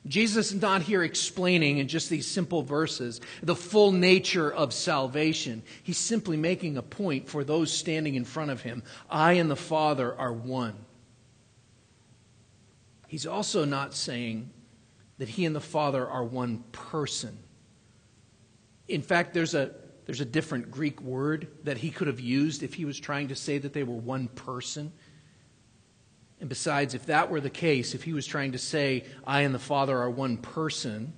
Jesus 0.07 0.53
is 0.53 0.63
not 0.63 0.83
here 0.83 1.03
explaining 1.03 1.79
in 1.79 1.89
just 1.89 2.09
these 2.09 2.27
simple 2.27 2.63
verses 2.63 3.21
the 3.43 3.57
full 3.57 3.93
nature 3.93 4.53
of 4.53 4.73
salvation. 4.73 5.63
He's 5.83 5.99
simply 5.99 6.37
making 6.37 6.77
a 6.77 6.83
point 6.83 7.29
for 7.29 7.43
those 7.43 7.73
standing 7.73 8.15
in 8.15 8.25
front 8.25 8.51
of 8.51 8.63
him. 8.63 8.83
I 9.11 9.35
and 9.35 9.51
the 9.51 9.57
Father 9.57 10.15
are 10.15 10.33
one. 10.33 10.77
He's 13.09 13.27
also 13.27 13.65
not 13.65 13.95
saying 13.95 14.51
that 15.19 15.29
he 15.29 15.45
and 15.45 15.57
the 15.57 15.61
Father 15.61 16.07
are 16.07 16.25
one 16.25 16.65
person. 16.73 17.39
In 18.89 19.03
fact, 19.03 19.35
there's 19.35 19.55
a, 19.55 19.75
there's 20.05 20.21
a 20.21 20.27
different 20.27 20.71
Greek 20.71 21.01
word 21.01 21.49
that 21.65 21.79
he 21.79 21.91
could 21.91 22.07
have 22.07 22.21
used 22.21 22.63
if 22.63 22.75
he 22.75 22.85
was 22.85 22.99
trying 23.01 23.29
to 23.29 23.35
say 23.35 23.59
that 23.59 23.73
they 23.73 23.83
were 23.83 23.95
one 23.95 24.29
person. 24.29 24.93
And 26.41 26.49
besides, 26.49 26.95
if 26.95 27.07
that 27.07 27.31
were 27.31 27.41
the 27.41 27.51
case, 27.51 27.95
if 27.95 28.03
he 28.05 28.13
was 28.13 28.27
trying 28.27 28.53
to 28.53 28.59
say, 28.59 29.05
I 29.27 29.43
and 29.43 29.55
the 29.55 29.59
Father 29.59 29.97
are 29.99 30.11
one 30.11 30.37
person, 30.37 31.15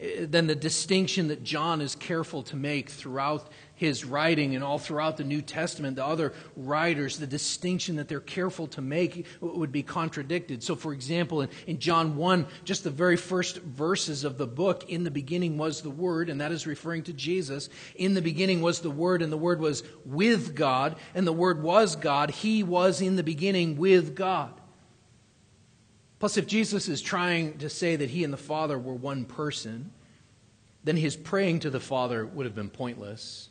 eh, 0.00 0.26
then 0.28 0.46
the 0.46 0.54
distinction 0.54 1.28
that 1.28 1.42
John 1.42 1.80
is 1.80 1.94
careful 1.94 2.42
to 2.44 2.56
make 2.56 2.90
throughout 2.90 3.50
his 3.76 4.04
writing 4.04 4.54
and 4.54 4.62
all 4.62 4.78
throughout 4.78 5.16
the 5.16 5.24
New 5.24 5.42
Testament, 5.42 5.96
the 5.96 6.06
other 6.06 6.32
writers, 6.56 7.18
the 7.18 7.26
distinction 7.26 7.96
that 7.96 8.08
they're 8.08 8.20
careful 8.20 8.66
to 8.68 8.80
make 8.80 9.26
would 9.40 9.72
be 9.72 9.82
contradicted. 9.82 10.62
So, 10.62 10.76
for 10.76 10.92
example, 10.92 11.42
in, 11.42 11.48
in, 11.66 11.78
John 11.78 12.16
1, 12.16 12.46
just 12.64 12.84
the 12.84 12.90
very 12.90 13.16
first 13.16 13.58
verses 13.58 14.24
of 14.24 14.38
the 14.38 14.46
book, 14.46 14.88
in 14.88 15.04
the 15.04 15.10
beginning 15.10 15.58
was 15.58 15.82
the 15.82 15.90
Word, 15.90 16.30
and 16.30 16.40
that 16.40 16.52
is 16.52 16.66
referring 16.66 17.02
to 17.04 17.12
Jesus. 17.12 17.68
In 17.96 18.14
the 18.14 18.22
beginning 18.22 18.62
was 18.62 18.80
the 18.80 18.90
Word, 18.90 19.22
and 19.22 19.32
the 19.32 19.36
Word 19.36 19.60
was 19.60 19.82
with 20.04 20.54
God, 20.54 20.96
and 21.14 21.26
the 21.26 21.32
Word 21.32 21.62
was 21.62 21.96
God. 21.96 22.30
He 22.30 22.62
was 22.62 23.00
in 23.00 23.16
the 23.16 23.22
beginning 23.22 23.76
with 23.76 24.14
God. 24.14 24.60
Plus, 26.18 26.36
if 26.36 26.46
Jesus 26.46 26.88
is 26.88 27.02
trying 27.02 27.58
to 27.58 27.68
say 27.68 27.96
that 27.96 28.10
he 28.10 28.24
and 28.24 28.32
the 28.32 28.38
Father 28.38 28.78
were 28.78 28.94
one 28.94 29.24
person, 29.24 29.92
then 30.84 30.96
his 30.96 31.16
praying 31.16 31.60
to 31.60 31.70
the 31.70 31.80
Father 31.80 32.24
would 32.24 32.46
have 32.46 32.54
been 32.54 32.70
pointless. 32.70 33.48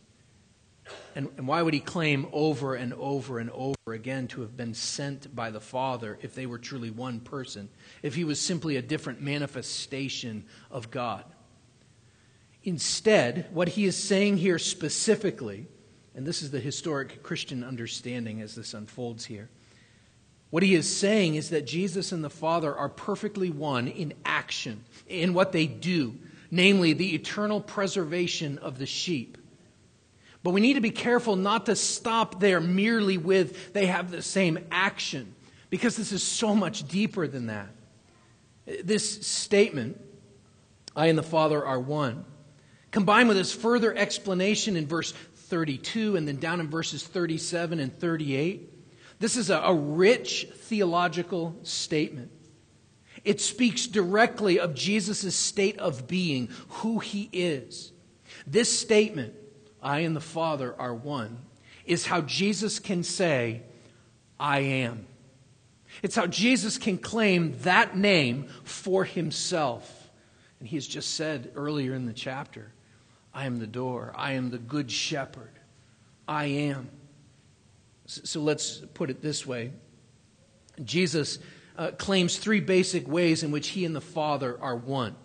And, 1.15 1.29
and 1.37 1.47
why 1.47 1.61
would 1.61 1.73
he 1.73 1.79
claim 1.79 2.27
over 2.31 2.75
and 2.75 2.93
over 2.93 3.39
and 3.39 3.49
over 3.49 3.75
again 3.87 4.27
to 4.29 4.41
have 4.41 4.57
been 4.57 4.73
sent 4.73 5.33
by 5.35 5.49
the 5.49 5.61
Father 5.61 6.17
if 6.21 6.35
they 6.35 6.45
were 6.45 6.57
truly 6.57 6.89
one 6.89 7.19
person, 7.19 7.69
if 8.01 8.15
he 8.15 8.23
was 8.23 8.39
simply 8.39 8.77
a 8.77 8.81
different 8.81 9.21
manifestation 9.21 10.45
of 10.69 10.91
God? 10.91 11.25
Instead, 12.63 13.47
what 13.51 13.69
he 13.69 13.85
is 13.85 13.97
saying 13.97 14.37
here 14.37 14.59
specifically, 14.59 15.67
and 16.15 16.25
this 16.25 16.41
is 16.41 16.51
the 16.51 16.59
historic 16.59 17.21
Christian 17.23 17.63
understanding 17.63 18.41
as 18.41 18.55
this 18.55 18.73
unfolds 18.73 19.25
here, 19.25 19.49
what 20.53 20.61
he 20.61 20.75
is 20.75 20.95
saying 20.95 21.33
is 21.33 21.49
that 21.49 21.65
Jesus 21.65 22.11
and 22.11 22.23
the 22.23 22.29
Father 22.29 22.75
are 22.75 22.87
perfectly 22.87 23.49
one 23.49 23.87
in 23.87 24.13
action, 24.23 24.83
in 25.07 25.33
what 25.33 25.51
they 25.51 25.65
do, 25.65 26.15
namely 26.51 26.93
the 26.93 27.15
eternal 27.15 27.59
preservation 27.59 28.59
of 28.59 28.77
the 28.77 28.85
sheep 28.85 29.37
but 30.43 30.51
we 30.51 30.59
need 30.59 30.73
to 30.73 30.81
be 30.81 30.91
careful 30.91 31.37
not 31.37 31.65
to 31.67 31.75
stop 31.75 32.41
there 32.41 32.59
merely 32.59 33.17
with 33.17 33.71
they 33.73 33.85
have 33.87 34.11
the 34.11 34.21
same 34.21 34.59
action, 34.69 35.33
because 35.69 35.95
this 35.95 36.11
is 36.11 36.21
so 36.21 36.53
much 36.53 36.87
deeper 36.87 37.27
than 37.27 37.47
that. 37.47 37.69
This 38.83 39.25
statement, 39.25 39.99
I 40.95 41.07
and 41.07 41.17
the 41.17 41.23
Father 41.23 41.65
are 41.65 41.79
one, 41.79 42.25
combined 42.91 43.29
with 43.29 43.37
this 43.37 43.53
further 43.53 43.95
explanation 43.95 44.75
in 44.75 44.85
verse 44.85 45.13
32 45.13 46.17
and 46.17 46.27
then 46.27 46.37
down 46.37 46.59
in 46.59 46.69
verses 46.69 47.05
37 47.07 47.79
and 47.79 47.97
38, 47.97 48.72
this 49.23 49.37
is 49.37 49.49
a, 49.49 49.55
a 49.59 49.73
rich 49.73 50.49
theological 50.53 51.55
statement. 51.63 52.29
It 53.23 53.39
speaks 53.39 53.87
directly 53.87 54.59
of 54.59 54.75
Jesus' 54.75 55.33
state 55.33 55.79
of 55.79 56.09
being, 56.09 56.49
who 56.67 56.99
he 56.99 57.29
is. 57.31 57.93
This 58.45 58.77
statement 58.77 59.33
I 59.81 59.99
and 59.99 60.13
the 60.13 60.19
Father 60.19 60.75
are 60.77 60.93
one, 60.93 61.37
is 61.85 62.05
how 62.05 62.19
Jesus 62.19 62.79
can 62.79 63.01
say, 63.01 63.61
I 64.37 64.59
am. 64.59 65.07
It's 66.01 66.17
how 66.17 66.27
Jesus 66.27 66.77
can 66.77 66.97
claim 66.97 67.57
that 67.59 67.95
name 67.95 68.49
for 68.65 69.05
himself. 69.05 70.11
And 70.59 70.67
he 70.67 70.75
has 70.75 70.85
just 70.85 71.15
said 71.15 71.53
earlier 71.55 71.93
in 71.93 72.07
the 72.07 72.11
chapter, 72.11 72.73
I 73.33 73.45
am 73.45 73.59
the 73.59 73.67
door, 73.67 74.13
I 74.17 74.33
am 74.33 74.49
the 74.49 74.57
good 74.57 74.91
shepherd, 74.91 75.53
I 76.27 76.47
am. 76.47 76.89
So 78.23 78.41
let's 78.41 78.77
put 78.93 79.09
it 79.09 79.21
this 79.21 79.45
way 79.45 79.71
Jesus 80.83 81.39
uh, 81.77 81.91
claims 81.91 82.37
three 82.37 82.59
basic 82.59 83.07
ways 83.07 83.43
in 83.43 83.51
which 83.51 83.69
he 83.69 83.85
and 83.85 83.95
the 83.95 84.01
Father 84.01 84.57
are 84.61 84.75
one. 84.75 85.15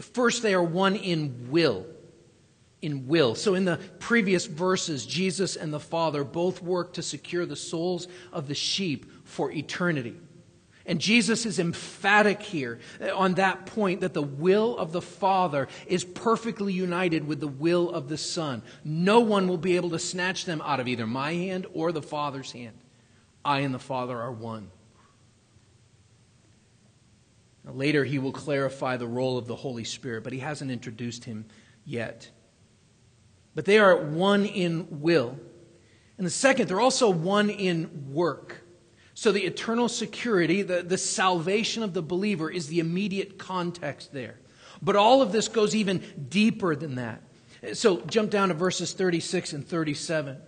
First, 0.00 0.42
they 0.42 0.54
are 0.54 0.62
one 0.62 0.96
in 0.96 1.50
will 1.50 1.86
in 2.82 3.06
will. 3.06 3.36
So, 3.36 3.54
in 3.54 3.64
the 3.64 3.78
previous 4.00 4.46
verses, 4.46 5.06
Jesus 5.06 5.56
and 5.56 5.72
the 5.72 5.80
Father 5.80 6.24
both 6.24 6.60
work 6.60 6.92
to 6.94 7.02
secure 7.02 7.46
the 7.46 7.56
souls 7.56 8.08
of 8.32 8.48
the 8.48 8.54
sheep 8.54 9.06
for 9.24 9.52
eternity. 9.52 10.16
And 10.86 11.00
Jesus 11.00 11.46
is 11.46 11.58
emphatic 11.58 12.42
here 12.42 12.80
on 13.14 13.34
that 13.34 13.66
point 13.66 14.00
that 14.00 14.14
the 14.14 14.22
will 14.22 14.76
of 14.76 14.92
the 14.92 15.02
Father 15.02 15.68
is 15.86 16.04
perfectly 16.04 16.72
united 16.72 17.26
with 17.26 17.40
the 17.40 17.48
will 17.48 17.90
of 17.90 18.08
the 18.08 18.18
Son. 18.18 18.62
No 18.84 19.20
one 19.20 19.48
will 19.48 19.58
be 19.58 19.76
able 19.76 19.90
to 19.90 19.98
snatch 19.98 20.44
them 20.44 20.60
out 20.64 20.80
of 20.80 20.88
either 20.88 21.06
my 21.06 21.34
hand 21.34 21.66
or 21.72 21.92
the 21.92 22.02
Father's 22.02 22.52
hand. 22.52 22.76
I 23.44 23.60
and 23.60 23.74
the 23.74 23.78
Father 23.78 24.18
are 24.18 24.32
one. 24.32 24.70
Now, 27.64 27.72
later, 27.72 28.04
he 28.04 28.18
will 28.18 28.32
clarify 28.32 28.96
the 28.96 29.06
role 29.06 29.38
of 29.38 29.46
the 29.46 29.56
Holy 29.56 29.84
Spirit, 29.84 30.24
but 30.24 30.32
he 30.32 30.40
hasn't 30.40 30.70
introduced 30.70 31.24
him 31.24 31.44
yet 31.84 32.30
but 33.54 33.64
they 33.64 33.78
are 33.78 33.96
one 33.96 34.44
in 34.44 34.86
will. 35.00 35.38
And 36.16 36.26
the 36.26 36.30
second, 36.30 36.68
they're 36.68 36.80
also 36.80 37.10
one 37.10 37.50
in 37.50 38.12
work. 38.12 38.61
So 39.14 39.32
the 39.32 39.44
eternal 39.44 39.88
security, 39.88 40.62
the, 40.62 40.82
the 40.82 40.98
salvation 40.98 41.82
of 41.82 41.94
the 41.94 42.02
believer 42.02 42.50
is 42.50 42.68
the 42.68 42.80
immediate 42.80 43.38
context 43.38 44.12
there. 44.12 44.38
But 44.80 44.96
all 44.96 45.22
of 45.22 45.32
this 45.32 45.48
goes 45.48 45.74
even 45.74 46.02
deeper 46.28 46.74
than 46.74 46.96
that. 46.96 47.22
So 47.74 48.00
jump 48.00 48.30
down 48.30 48.48
to 48.48 48.54
verses 48.54 48.92
36 48.92 49.52
and 49.52 49.66
37. 49.66 50.38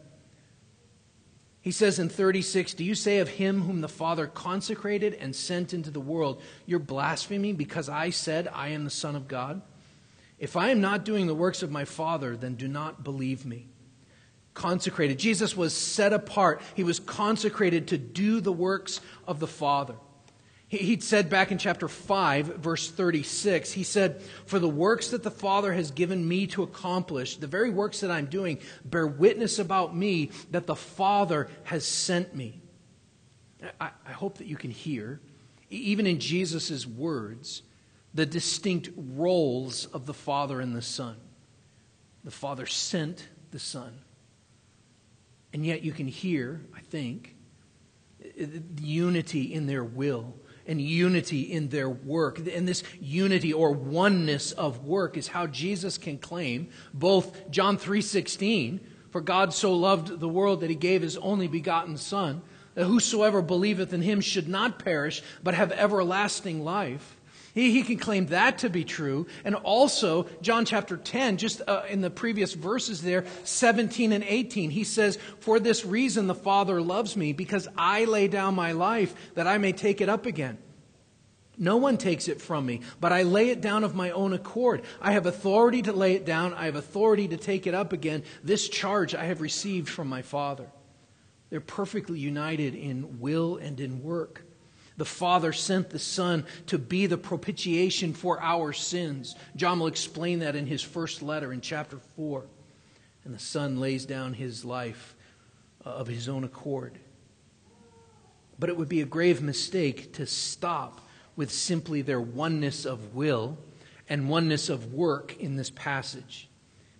He 1.61 1.71
says 1.71 1.99
in 1.99 2.09
36, 2.09 2.75
Do 2.75 2.85
you 2.85 2.95
say 2.95 3.21
of 3.21 3.29
him 3.29 3.63
whom 3.63 3.81
the 3.81 3.89
Father 3.89 4.27
consecrated 4.27 5.15
and 5.15 5.35
sent 5.35 5.73
into 5.73 5.91
the 5.91 6.01
world, 6.01 6.43
You're 6.67 6.79
blaspheming 6.79 7.57
because 7.57 7.89
I 7.89 8.11
said, 8.11 8.49
I 8.53 8.69
am 8.69 8.85
the 8.85 8.91
Son 8.91 9.17
of 9.17 9.29
God? 9.29 9.63
If 10.39 10.57
I 10.57 10.71
am 10.71 10.81
not 10.81 11.05
doing 11.05 11.27
the 11.27 11.35
works 11.35 11.63
of 11.63 11.71
my 11.71 11.85
Father, 11.85 12.37
then 12.37 12.57
do 12.57 12.69
not 12.69 13.05
believe 13.05 13.47
me. 13.47 13.69
Consecrated. 14.55 15.19
Jesus 15.19 15.57
was 15.57 15.75
set 15.75 16.13
apart. 16.13 16.63
He 16.75 16.85
was 16.85 17.01
consecrated 17.01 17.89
to 17.89 17.99
do 17.99 18.41
the 18.41 18.53
works 18.53 19.01
of 19.27 19.41
the 19.41 19.47
Father. 19.47 19.97
He'd 20.69 21.03
said 21.03 21.29
back 21.29 21.53
in 21.53 21.59
chapter 21.59 21.89
5, 21.89 22.47
verse 22.57 22.91
36, 22.91 23.73
he 23.73 23.83
said, 23.83 24.23
For 24.47 24.59
the 24.59 24.69
works 24.69 25.09
that 25.09 25.23
the 25.23 25.31
Father 25.31 25.73
has 25.73 25.91
given 25.91 26.27
me 26.27 26.47
to 26.49 26.63
accomplish, 26.63 27.37
the 27.37 27.47
very 27.47 27.71
works 27.71 28.01
that 28.01 28.11
I'm 28.11 28.27
doing, 28.27 28.59
bear 28.85 29.07
witness 29.07 29.59
about 29.59 29.95
me 29.95 30.31
that 30.51 30.67
the 30.67 30.75
Father 30.75 31.49
has 31.65 31.85
sent 31.85 32.35
me. 32.35 32.61
I, 33.81 33.91
I 34.07 34.13
hope 34.13 34.39
that 34.39 34.47
you 34.47 34.57
can 34.57 34.71
hear, 34.71 35.21
even 35.71 36.07
in 36.07 36.19
Jesus' 36.19 36.87
words, 36.87 37.63
the 38.13 38.27
distinct 38.27 38.91
roles 38.97 39.87
of 39.87 40.07
the 40.07 40.15
Father 40.15 40.61
and 40.61 40.75
the 40.75 40.83
Son. 40.83 41.17
The 42.25 42.31
Father 42.31 42.67
sent 42.67 43.29
the 43.51 43.59
Son. 43.59 44.01
And 45.55 45.65
yet 45.65 45.83
you 45.83 45.93
can 45.93 46.09
hear, 46.09 46.61
I 46.77 46.81
think, 46.81 47.37
unity 48.81 49.55
in 49.55 49.67
their 49.67 49.85
will 49.85 50.35
and 50.67 50.81
unity 50.81 51.43
in 51.43 51.69
their 51.69 51.89
work. 51.89 52.39
And 52.39 52.67
this 52.67 52.83
unity 53.01 53.53
or 53.53 53.71
oneness 53.71 54.51
of 54.53 54.85
work 54.85 55.17
is 55.17 55.29
how 55.29 55.47
Jesus 55.47 55.97
can 55.97 56.19
claim 56.19 56.71
both 56.93 57.51
John 57.51 57.79
3:16, 57.79 58.81
for 59.11 59.21
God 59.21 59.55
so 59.55 59.73
loved 59.73 60.19
the 60.19 60.29
world 60.29 60.61
that 60.61 60.71
he 60.71 60.77
gave 60.77 61.03
his 61.03 61.17
only 61.19 61.47
begotten 61.47 61.99
son, 61.99 62.43
that 62.75 62.87
whosoever 62.87 63.41
believeth 63.41 63.93
in 63.93 64.03
him 64.03 64.21
should 64.21 64.49
not 64.49 64.85
perish 64.85 65.23
but 65.45 65.55
have 65.55 65.71
everlasting 65.71 66.65
life. 66.65 67.17
He, 67.55 67.71
he 67.71 67.83
can 67.85 67.99
claim 67.99 68.27
that 68.27 68.59
to 68.59 68.69
be 68.69 68.85
true. 68.85 69.29
And 69.45 69.55
also, 69.55 70.27
John 70.43 70.65
chapter 70.65 70.97
10, 70.97 71.37
just 71.37 71.63
uh, 71.67 71.83
in 71.89 72.01
the 72.01 72.11
previous 72.11 72.53
verses 72.53 73.01
there, 73.01 73.25
17 73.45 74.13
and 74.13 74.25
18, 74.25 74.71
he 74.71 74.83
says, 74.83 75.19
For 75.39 75.61
this 75.61 75.85
reason 75.85 76.27
the 76.27 76.35
Father 76.35 76.83
loves 76.83 77.17
me, 77.17 77.33
because 77.33 77.69
I 77.79 78.07
lay 78.07 78.27
down 78.27 78.57
my 78.57 78.73
life 78.73 79.15
that 79.35 79.47
I 79.47 79.59
may 79.59 79.73
take 79.73 80.01
it 80.01 80.09
up 80.09 80.27
again. 80.27 80.59
No 81.57 81.77
one 81.77 81.97
takes 81.97 82.27
it 82.27 82.41
from 82.41 82.67
me, 82.67 82.81
but 83.01 83.13
I 83.13 83.23
lay 83.23 83.51
it 83.51 83.61
down 83.61 83.85
of 83.85 83.95
my 83.95 84.11
own 84.11 84.33
accord. 84.33 84.83
I 85.01 85.13
have 85.13 85.27
authority 85.27 85.83
to 85.83 85.93
lay 85.93 86.15
it 86.15 86.27
down, 86.27 86.53
I 86.55 86.65
have 86.65 86.75
authority 86.75 87.29
to 87.29 87.37
take 87.37 87.69
it 87.69 87.75
up 87.75 87.93
again. 87.93 88.25
This 88.43 88.69
charge 88.69 89.15
I 89.15 89.27
have 89.27 89.41
received 89.41 89.89
from 89.89 90.09
my 90.09 90.23
Father. 90.23 90.67
They're 91.51 91.61
perfectly 91.61 92.19
united 92.19 92.75
in 92.75 93.21
will 93.21 93.59
and 93.59 93.79
in 93.79 94.03
work. 94.03 94.43
The 94.97 95.05
Father 95.05 95.53
sent 95.53 95.91
the 95.91 95.99
Son 95.99 96.47
to 96.67 96.79
be 96.79 97.07
the 97.07 97.19
propitiation 97.19 98.13
for 98.13 98.41
our 98.41 98.73
sins. 98.73 99.35
John 99.57 99.81
will 99.81 99.89
explain 99.89 100.39
that 100.41 100.55
in 100.55 100.67
his 100.67 100.83
first 100.83 101.23
letter 101.23 101.53
in 101.53 101.61
chapter 101.61 101.99
4. 102.17 102.45
And 103.25 103.35
the 103.35 103.41
Son 103.41 103.81
lays 103.81 104.07
down 104.07 104.35
his 104.35 104.65
life 104.65 105.17
uh, 105.85 105.91
of 105.91 106.07
his 106.07 106.29
own 106.29 106.45
accord. 106.45 106.99
But 108.59 108.69
it 108.69 108.77
would 108.77 108.89
be 108.89 109.01
a 109.01 109.07
grave 109.07 109.43
mistake 109.43 110.13
to 110.15 110.27
stop 110.27 111.01
with 111.35 111.51
simply 111.51 112.03
their 112.03 112.21
oneness 112.21 112.85
of 112.85 113.15
will 113.15 113.59
and 114.09 114.29
oneness 114.29 114.69
of 114.69 114.93
work 114.93 115.37
in 115.39 115.57
this 115.57 115.71
passage. 115.71 116.49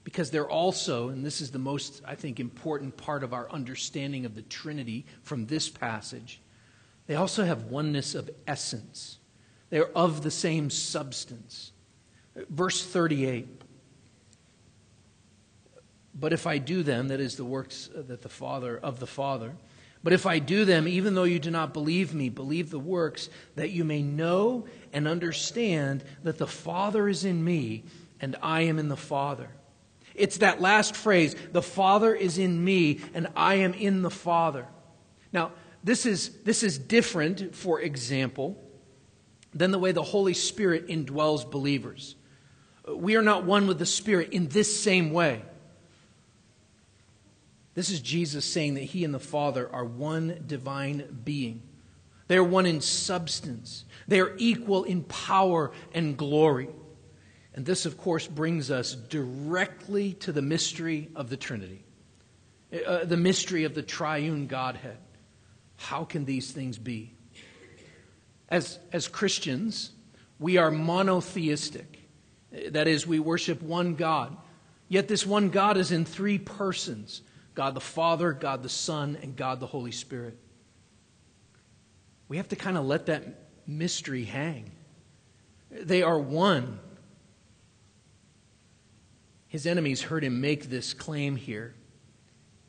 Because 0.03 0.31
they're 0.31 0.49
also, 0.49 1.11
and 1.11 1.25
this 1.25 1.41
is 1.41 1.51
the 1.51 1.59
most, 1.59 2.03
I 2.05 2.15
think, 2.15 2.41
important 2.41 2.97
part 2.97 3.23
of 3.23 3.33
our 3.33 3.51
understanding 3.51 4.27
of 4.27 4.35
the 4.35 4.43
Trinity 4.43 5.07
from 5.23 5.47
this 5.47 5.69
passage, 5.69 6.41
they 7.07 7.15
also 7.15 7.45
have 7.45 7.65
oneness 7.65 8.15
of 8.15 8.31
essence. 8.47 9.19
They're 9.71 9.91
of 9.97 10.23
the 10.23 10.31
same 10.31 10.71
substance. 10.71 11.73
Verse 12.49 12.85
38 12.85 13.49
But 16.15 16.33
if 16.33 16.47
I 16.47 16.59
do 16.59 16.83
them, 16.83 17.09
that 17.09 17.21
is 17.21 17.37
the 17.37 17.45
works 17.45 17.91
uh, 17.97 18.03
that 18.03 18.23
the 18.23 18.29
Father 18.29 18.79
of 18.79 19.01
the 19.01 19.07
Father, 19.07 19.55
but 20.05 20.13
if 20.13 20.27
I 20.27 20.39
do 20.39 20.67
them, 20.67 20.87
even 20.87 21.15
though 21.15 21.25
you 21.25 21.39
do 21.39 21.51
not 21.51 21.73
believe 21.73 22.13
me, 22.13 22.29
believe 22.29 22.69
the 22.69 22.79
works, 22.79 23.31
that 23.57 23.71
you 23.71 23.85
may 23.85 24.03
know 24.03 24.67
and 24.93 25.09
understand 25.09 26.05
that 26.23 26.37
the 26.37 26.47
Father 26.47 27.09
is 27.09 27.25
in 27.25 27.43
me 27.43 27.85
and 28.21 28.37
I 28.43 28.61
am 28.63 28.79
in 28.79 28.89
the 28.89 28.99
Father. 28.99 29.49
It's 30.15 30.37
that 30.39 30.61
last 30.61 30.95
phrase, 30.95 31.35
the 31.53 31.63
Father 31.63 32.15
is 32.15 32.37
in 32.37 32.63
me 32.63 33.01
and 33.15 33.29
I 33.35 33.57
am 33.57 33.73
in 33.73 34.03
the 34.03 34.11
Father. 34.11 34.67
Now, 35.33 35.53
this 35.85 36.07
is, 36.07 36.31
this 36.45 36.63
is 36.63 36.79
different, 36.79 37.55
for 37.55 37.79
example, 37.79 38.59
than 39.53 39.71
the 39.71 39.79
way 39.79 39.93
the 39.93 40.03
Holy 40.03 40.33
Spirit 40.33 40.89
indwells 40.89 41.49
believers. 41.49 42.17
We 42.89 43.17
are 43.17 43.23
not 43.23 43.45
one 43.45 43.67
with 43.67 43.79
the 43.79 43.87
Spirit 43.87 44.33
in 44.33 44.49
this 44.49 44.81
same 44.81 45.13
way. 45.13 45.43
This 47.75 47.91
is 47.91 48.01
Jesus 48.01 48.47
saying 48.47 48.75
that 48.75 48.85
he 48.85 49.05
and 49.05 49.13
the 49.13 49.21
Father 49.21 49.71
are 49.71 49.85
one 49.85 50.45
divine 50.47 51.21
being. 51.23 51.63
They 52.29 52.39
are 52.39 52.45
one 52.45 52.65
in 52.65 52.81
substance, 52.81 53.85
they 54.09 54.21
are 54.21 54.35
equal 54.39 54.85
in 54.85 55.05
power 55.05 55.73
and 55.93 56.17
glory. 56.17 56.71
And 57.57 57.65
this, 57.65 57.87
of 57.87 57.99
course, 57.99 58.27
brings 58.27 58.71
us 58.71 58.95
directly 58.95 60.15
to 60.15 60.33
the 60.33 60.43
mystery 60.43 61.11
of 61.15 61.31
the 61.31 61.37
Trinity, 61.37 61.85
uh, 62.85 63.05
the 63.05 63.17
mystery 63.17 63.63
of 63.63 63.75
the 63.75 63.83
triune 63.83 64.49
Godhead. 64.49 64.99
How 65.77 66.05
can 66.05 66.25
these 66.25 66.53
things 66.53 66.79
be? 66.79 67.15
As, 68.49 68.79
as 68.93 69.09
Christians, 69.09 69.91
we 70.39 70.59
are 70.59 70.71
monotheistic. 70.71 71.99
That 72.71 72.87
is, 72.87 73.07
we 73.07 73.19
worship 73.19 73.63
one 73.63 73.95
God. 73.95 74.37
Yet 74.89 75.09
this 75.09 75.27
one 75.27 75.51
God 75.51 75.77
is 75.77 75.93
in 75.93 76.05
three 76.05 76.39
persons 76.39 77.23
God 77.55 77.75
the 77.75 77.81
Father, 77.81 78.33
God 78.33 78.63
the 78.63 78.69
Son, 78.69 79.17
and 79.23 79.37
God 79.37 79.61
the 79.61 79.67
Holy 79.67 79.93
Spirit. 79.93 80.37
We 82.29 82.37
have 82.39 82.49
to 82.49 82.57
kind 82.57 82.77
of 82.77 82.85
let 82.85 83.07
that 83.07 83.23
mystery 83.67 84.25
hang. 84.25 84.73
They 85.71 86.03
are 86.03 86.19
one. 86.19 86.81
His 89.47 89.67
enemies 89.67 90.03
heard 90.03 90.25
him 90.25 90.41
make 90.41 90.69
this 90.69 90.95
claim 90.95 91.37
here, 91.37 91.75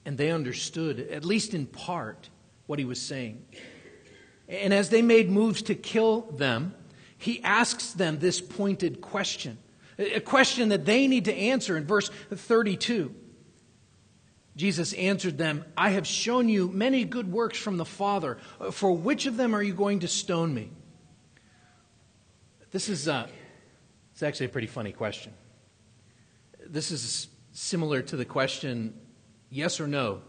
and 0.05 0.19
they 0.19 0.29
understood, 0.29 0.99
at 0.99 1.25
least 1.25 1.55
in 1.55 1.65
part, 1.65 2.29
what 2.67 2.79
he 2.79 2.85
was 2.85 3.01
saying. 3.01 3.45
And 4.47 4.73
as 4.73 4.89
they 4.89 5.01
made 5.01 5.29
moves 5.29 5.61
to 5.63 5.75
kill 5.75 6.21
them, 6.21 6.75
he 7.17 7.41
asks 7.43 7.93
them 7.93 8.19
this 8.19 8.41
pointed 8.41 9.01
question, 9.01 9.57
a 9.97 10.19
question 10.19 10.69
that 10.69 10.85
they 10.85 11.07
need 11.07 11.25
to 11.25 11.33
answer 11.33 11.77
in 11.77 11.85
verse 11.85 12.09
32. 12.29 13.13
Jesus 14.55 14.93
answered 14.93 15.37
them, 15.37 15.65
I 15.75 15.89
have 15.89 16.07
shown 16.07 16.47
you 16.47 16.69
many 16.69 17.03
good 17.03 17.31
works 17.31 17.57
from 17.57 17.77
the 17.77 17.85
Father. 17.85 18.37
For 18.71 18.91
which 18.91 19.25
of 19.25 19.35
them 19.35 19.53
are 19.53 19.61
you 19.61 19.73
going 19.73 19.99
to 19.99 20.07
stone 20.07 20.53
me? 20.53 20.71
This 22.71 22.87
is 22.87 23.07
uh, 23.07 23.27
actually 24.21 24.45
a 24.45 24.49
pretty 24.49 24.67
funny 24.67 24.93
question. 24.93 25.33
This 26.65 26.91
is 26.91 27.27
similar 27.51 28.01
to 28.03 28.15
the 28.15 28.25
question 28.25 28.93
yes 29.49 29.79
or 29.79 29.87
no. 29.87 30.21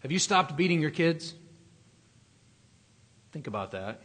Have 0.00 0.12
you 0.12 0.18
stopped 0.18 0.56
beating 0.56 0.80
your 0.80 0.90
kids? 0.90 1.34
Think 3.32 3.46
about 3.46 3.72
that. 3.72 4.02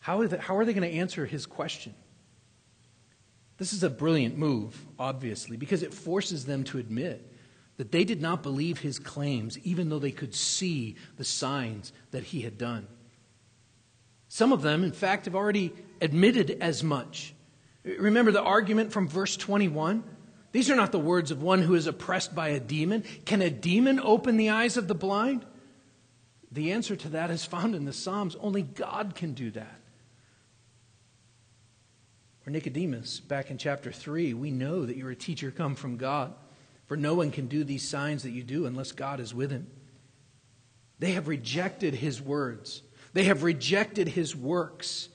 How 0.00 0.20
are 0.20 0.28
they, 0.28 0.38
how 0.38 0.56
are 0.56 0.64
they 0.64 0.72
going 0.72 0.88
to 0.88 0.98
answer 0.98 1.26
his 1.26 1.46
question? 1.46 1.94
This 3.58 3.72
is 3.72 3.82
a 3.82 3.90
brilliant 3.90 4.36
move, 4.36 4.86
obviously, 4.98 5.56
because 5.56 5.82
it 5.82 5.94
forces 5.94 6.44
them 6.44 6.62
to 6.64 6.78
admit 6.78 7.32
that 7.78 7.90
they 7.90 8.04
did 8.04 8.20
not 8.20 8.42
believe 8.42 8.78
his 8.78 8.98
claims, 8.98 9.58
even 9.60 9.88
though 9.88 9.98
they 9.98 10.10
could 10.10 10.34
see 10.34 10.96
the 11.16 11.24
signs 11.24 11.92
that 12.10 12.24
he 12.24 12.42
had 12.42 12.58
done. 12.58 12.86
Some 14.28 14.52
of 14.52 14.62
them, 14.62 14.84
in 14.84 14.92
fact, 14.92 15.24
have 15.24 15.34
already 15.34 15.72
admitted 16.00 16.58
as 16.60 16.82
much. 16.82 17.34
Remember 17.84 18.32
the 18.32 18.42
argument 18.42 18.92
from 18.92 19.08
verse 19.08 19.36
21? 19.36 20.04
These 20.52 20.70
are 20.70 20.76
not 20.76 20.92
the 20.92 20.98
words 20.98 21.30
of 21.30 21.42
one 21.42 21.62
who 21.62 21.74
is 21.74 21.86
oppressed 21.86 22.34
by 22.34 22.48
a 22.48 22.60
demon. 22.60 23.04
Can 23.24 23.40
a 23.42 23.50
demon 23.50 24.00
open 24.00 24.36
the 24.36 24.50
eyes 24.50 24.76
of 24.76 24.88
the 24.88 24.94
blind? 24.94 25.44
The 26.56 26.72
answer 26.72 26.96
to 26.96 27.10
that 27.10 27.30
is 27.30 27.44
found 27.44 27.74
in 27.74 27.84
the 27.84 27.92
Psalms. 27.92 28.34
Only 28.40 28.62
God 28.62 29.14
can 29.14 29.34
do 29.34 29.50
that. 29.50 29.78
Or 32.46 32.50
Nicodemus, 32.50 33.20
back 33.20 33.50
in 33.50 33.58
chapter 33.58 33.92
3, 33.92 34.32
we 34.32 34.50
know 34.50 34.86
that 34.86 34.96
you're 34.96 35.10
a 35.10 35.16
teacher 35.16 35.50
come 35.50 35.74
from 35.74 35.98
God, 35.98 36.32
for 36.86 36.96
no 36.96 37.12
one 37.12 37.30
can 37.30 37.46
do 37.46 37.62
these 37.62 37.86
signs 37.86 38.22
that 38.22 38.30
you 38.30 38.42
do 38.42 38.64
unless 38.64 38.92
God 38.92 39.20
is 39.20 39.34
with 39.34 39.50
him. 39.50 39.66
They 40.98 41.12
have 41.12 41.28
rejected 41.28 41.92
his 41.92 42.22
words, 42.22 42.82
they 43.12 43.24
have 43.24 43.42
rejected 43.42 44.08
his 44.08 44.34
works. 44.34 45.10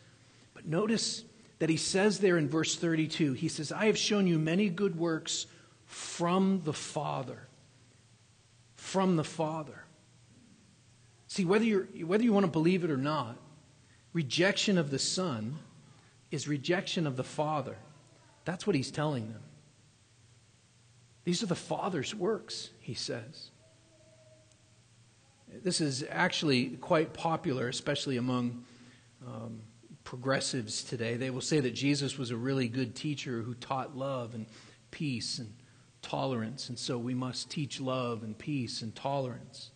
But 0.53 0.67
notice 0.67 1.23
that 1.57 1.69
he 1.69 1.77
says 1.77 2.19
there 2.19 2.37
in 2.37 2.49
verse 2.49 2.75
32 2.75 3.33
he 3.33 3.47
says, 3.47 3.71
I 3.71 3.87
have 3.87 3.97
shown 3.97 4.27
you 4.27 4.37
many 4.37 4.69
good 4.69 4.95
works 4.95 5.47
from 5.85 6.61
the 6.65 6.73
Father. 6.73 7.47
From 8.75 9.15
the 9.15 9.23
Father. 9.23 9.80
See, 11.31 11.45
whether, 11.45 11.63
you 11.63 12.05
whether 12.05 12.25
you 12.25 12.33
want 12.33 12.45
to 12.45 12.51
believe 12.51 12.83
it 12.83 12.91
or 12.91 12.97
not, 12.97 13.37
rejection 14.11 14.77
of 14.77 14.91
the 14.91 14.99
Son 14.99 15.59
is 16.29 16.45
rejection 16.45 17.07
of 17.07 17.15
the 17.15 17.23
Father. 17.23 17.77
That's 18.43 18.67
what 18.67 18.75
he's 18.75 18.91
telling 18.91 19.31
them. 19.31 19.41
These 21.23 21.41
are 21.41 21.45
the 21.45 21.55
Father's 21.55 22.13
works, 22.13 22.71
he 22.81 22.93
says. 22.93 23.51
This 25.63 25.79
is 25.79 26.03
actually 26.09 26.71
quite 26.71 27.13
popular, 27.13 27.69
especially 27.69 28.17
among 28.17 28.65
um, 29.25 29.61
progressives 30.03 30.83
today. 30.83 31.15
They 31.15 31.29
will 31.29 31.39
say 31.39 31.61
that 31.61 31.71
Jesus 31.71 32.17
was 32.17 32.31
a 32.31 32.35
really 32.35 32.67
good 32.67 32.93
teacher 32.93 33.41
who 33.41 33.53
taught 33.53 33.95
love 33.95 34.35
and 34.35 34.47
peace 34.91 35.39
and 35.39 35.53
tolerance, 36.01 36.67
and 36.67 36.77
so 36.77 36.97
we 36.97 37.13
must 37.13 37.49
teach 37.49 37.79
love 37.79 38.21
and 38.21 38.37
peace 38.37 38.81
and 38.81 38.93
tolerance. 38.93 39.71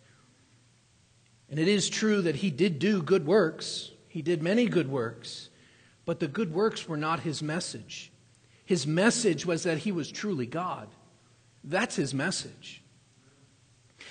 And 1.50 1.58
it 1.58 1.68
is 1.68 1.88
true 1.88 2.22
that 2.22 2.36
he 2.36 2.50
did 2.50 2.78
do 2.78 3.02
good 3.02 3.26
works, 3.26 3.92
he 4.08 4.22
did 4.22 4.42
many 4.42 4.66
good 4.66 4.90
works, 4.90 5.50
but 6.04 6.20
the 6.20 6.28
good 6.28 6.52
works 6.52 6.88
were 6.88 6.96
not 6.96 7.20
his 7.20 7.42
message. 7.42 8.10
His 8.64 8.86
message 8.86 9.46
was 9.46 9.62
that 9.62 9.78
he 9.78 9.92
was 9.92 10.10
truly 10.10 10.46
God. 10.46 10.88
That's 11.62 11.96
his 11.96 12.14
message. 12.14 12.82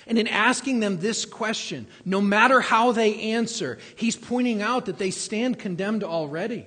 And 0.06 0.18
in 0.18 0.28
asking 0.28 0.80
them 0.80 0.98
this 0.98 1.24
question, 1.24 1.86
no 2.04 2.20
matter 2.20 2.60
how 2.60 2.92
they 2.92 3.32
answer, 3.32 3.78
he's 3.96 4.16
pointing 4.16 4.62
out 4.62 4.86
that 4.86 4.98
they 4.98 5.10
stand 5.10 5.58
condemned 5.58 6.04
already. 6.04 6.66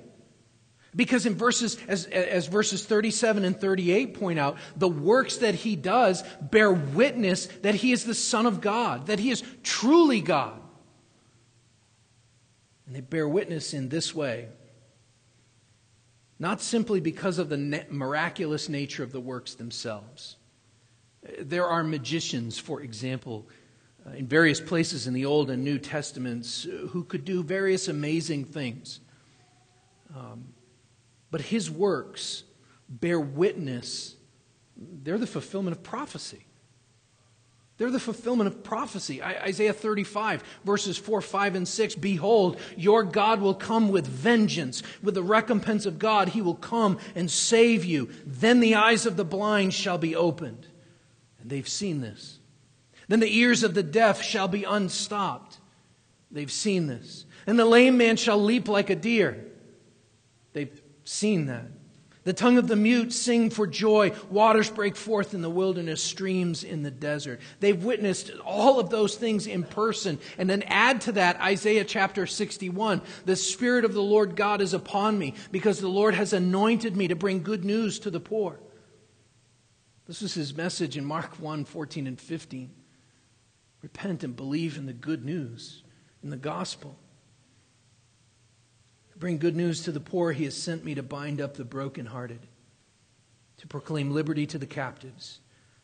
Because 0.96 1.26
in 1.26 1.36
verses, 1.36 1.78
as, 1.88 2.06
as 2.06 2.48
verses 2.48 2.84
37 2.84 3.46
and 3.46 3.60
38 3.60 4.16
point 4.16 4.40
out, 4.40 4.58
the 4.76 4.88
works 4.88 5.38
that 5.38 5.54
he 5.54 5.76
does 5.76 6.24
bear 6.42 6.72
witness 6.72 7.46
that 7.62 7.76
he 7.76 7.92
is 7.92 8.06
the 8.06 8.16
Son 8.16 8.46
of 8.46 8.60
God, 8.60 9.08
that 9.08 9.20
he 9.20 9.30
is 9.30 9.44
truly 9.62 10.20
God. 10.20 10.60
And 12.88 12.96
they 12.96 13.02
bear 13.02 13.30
witness 13.30 13.74
in 13.74 13.90
this 13.90 14.16
way. 14.16 14.48
Not 16.40 16.62
simply 16.62 17.02
because 17.02 17.38
of 17.38 17.50
the 17.50 17.86
miraculous 17.90 18.68
nature 18.68 19.04
of 19.04 19.12
the 19.12 19.20
works 19.20 19.56
themselves. 19.56 20.38
There 21.40 21.68
are 21.68 21.84
magicians, 21.84 22.58
for 22.58 22.82
example, 22.82 23.48
uh, 24.08 24.12
in 24.12 24.26
various 24.26 24.62
places 24.62 25.06
in 25.06 25.14
the 25.14 25.26
Old 25.26 25.52
and 25.52 25.64
New 25.64 25.78
Testaments 25.78 26.64
who 26.64 27.04
could 27.04 27.26
do 27.26 27.44
various 27.44 27.90
amazing 27.90 28.46
things. 28.46 29.02
Um, 30.16 30.54
but 31.32 31.42
his 31.42 31.70
works 31.70 32.44
bear 32.88 33.20
witness, 33.20 34.16
they're 34.78 35.18
the 35.18 35.28
fulfillment 35.28 35.76
of 35.76 35.84
prophecy. 35.84 36.46
They're 37.80 37.90
the 37.90 38.00
fulfillment 38.00 38.48
of 38.48 38.62
prophecy. 38.62 39.24
Isaiah 39.24 39.72
35, 39.72 40.44
verses 40.66 40.98
4, 40.98 41.22
5, 41.22 41.56
and 41.56 41.68
6 41.68 41.96
Behold, 41.96 42.60
your 42.76 43.04
God 43.04 43.40
will 43.40 43.54
come 43.54 43.88
with 43.88 44.06
vengeance. 44.06 44.84
With 45.02 45.16
the 45.16 45.24
recompense 45.24 45.86
of 45.86 45.98
God, 45.98 46.30
he 46.30 46.42
will 46.42 46.56
come 46.56 47.00
and 47.16 47.32
save 47.32 47.86
you. 47.86 48.10
Then 48.26 48.60
the 48.60 48.76
eyes 48.76 49.06
of 49.06 49.16
the 49.16 49.24
blind 49.24 49.74
shall 49.74 49.98
be 49.98 50.14
opened. 50.14 50.68
And 51.40 51.50
they've 51.50 51.68
seen 51.68 52.02
this. 52.02 52.40
Then 53.08 53.22
the 53.22 53.38
ears 53.38 53.64
of 53.64 53.74
the 53.74 53.84
deaf 53.84 54.22
shall 54.22 54.50
be 54.50 54.66
unstopped. 54.66 55.60
They've 56.32 56.52
seen 56.52 56.88
this. 56.88 57.26
And 57.48 57.58
the 57.58 57.66
lame 57.66 57.98
man 57.98 58.18
shall 58.18 58.44
leap 58.44 58.68
like 58.68 58.90
a 58.90 58.96
deer. 58.96 59.46
They've 60.52 60.82
seen 61.10 61.48
that. 61.48 61.66
The 62.24 62.34
tongue 62.34 62.58
of 62.58 62.68
the 62.68 62.76
mute 62.76 63.12
sing 63.12 63.50
for 63.50 63.66
joy. 63.66 64.14
Waters 64.30 64.70
break 64.70 64.96
forth 64.96 65.34
in 65.34 65.42
the 65.42 65.50
wilderness, 65.50 66.04
streams 66.04 66.64
in 66.64 66.84
the 66.84 66.92
desert. 66.92 67.40
They've 67.60 67.84
witnessed 67.84 68.32
all 68.46 68.80
of 68.80 68.90
those 68.90 69.16
things 69.16 69.48
in 69.48 69.64
person. 69.64 70.20
And 70.38 70.48
then 70.50 70.62
add 70.64 71.02
to 71.02 71.14
that 71.14 71.42
Isaiah 71.42 71.86
chapter 71.86 72.28
61. 72.28 73.02
The 73.26 73.36
Spirit 73.36 73.86
of 73.86 73.94
the 73.94 74.04
Lord 74.04 74.36
God 74.36 74.62
is 74.62 74.74
upon 74.74 75.18
me 75.18 75.34
because 75.52 75.80
the 75.80 75.88
Lord 75.88 76.14
has 76.14 76.34
anointed 76.34 76.96
me 76.96 77.08
to 77.08 77.16
bring 77.16 77.42
good 77.42 77.66
news 77.66 78.00
to 78.00 78.12
the 78.12 78.20
poor. 78.20 78.60
This 80.06 80.22
is 80.22 80.34
his 80.34 80.56
message 80.56 80.98
in 80.98 81.06
Mark 81.06 81.40
1 81.40 81.66
14 81.66 82.06
and 82.06 82.20
15. 82.20 82.70
Repent 83.82 84.24
and 84.24 84.36
believe 84.36 84.78
in 84.78 84.86
the 84.86 84.94
good 84.94 85.24
news, 85.24 85.84
in 86.22 86.30
the 86.30 86.38
gospel 86.38 87.00
bring 89.20 89.38
good 89.38 89.56
news 89.56 89.84
to 89.84 89.92
the 89.92 90.00
poor, 90.00 90.32
he 90.32 90.46
has 90.46 90.56
sent 90.56 90.86
me 90.86 90.96
to 90.96 91.04
bind 91.04 91.42
up 91.42 91.56
the 91.56 91.66
brokenhearted, 91.66 92.40
to 93.58 93.68
proclaim 93.68 94.12
liberty 94.12 94.48
to 94.48 94.58
the 94.58 94.66
captives, 94.66 95.40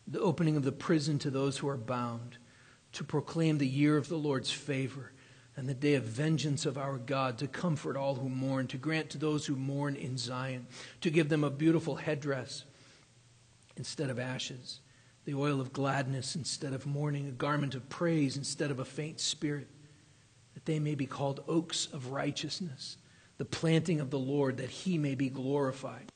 the 0.08 0.21
opening 0.21 0.56
of 0.56 0.63
the 0.63 0.71
prison 0.71 1.19
to 1.19 1.30
those 1.30 1.58
who 1.58 1.67
are 1.67 1.78
bound, 1.78 2.38
to 2.93 3.04
proclaim 3.04 3.58
the 3.58 3.67
year 3.67 3.98
of 3.98 4.08
the 4.08 4.17
Lord's 4.17 4.52
favor 4.52 5.12
and 5.58 5.67
the 5.67 5.74
day 5.74 5.95
of 5.95 6.04
vengeance 6.04 6.65
of 6.65 6.78
our 6.78 6.98
God, 6.98 7.38
to 7.38 7.48
comfort 7.48 7.95
all 7.95 8.15
who 8.15 8.30
mourn, 8.30 8.67
to 8.67 8.78
grant 8.78 9.10
to 9.12 9.17
those 9.17 9.45
who 9.45 9.56
mourn 9.56 9.95
in 9.95 10.17
Zion, 10.17 10.67
to 11.02 11.10
give 11.10 11.30
them 11.30 11.43
a 11.43 11.50
beautiful 11.50 11.95
headdress 11.95 12.65
instead 13.78 14.10
of 14.10 14.19
ashes, 14.19 14.80
the 15.26 15.34
oil 15.34 15.60
of 15.60 15.74
gladness 15.74 16.36
instead 16.36 16.74
of 16.74 16.86
mourning, 16.86 17.28
a 17.28 17.32
garment 17.32 17.74
of 17.74 17.88
praise 17.89 18.38
instead 18.38 18.69
of 18.69 18.80
a 18.80 18.86
faint 18.86 19.19
spirit, 19.19 19.67
that 20.54 20.65
they 20.65 20.80
may 20.80 20.95
be 20.95 21.06
called 21.06 21.43
oaks 21.48 21.88
of 21.91 22.12
righteousness 22.12 22.98
the 23.38 23.45
planting 23.45 24.00
of 24.00 24.10
the 24.10 24.19
Lord, 24.19 24.58
that 24.58 24.69
he 24.69 24.98
may 24.98 25.15
be 25.15 25.30
glorified. 25.30 26.12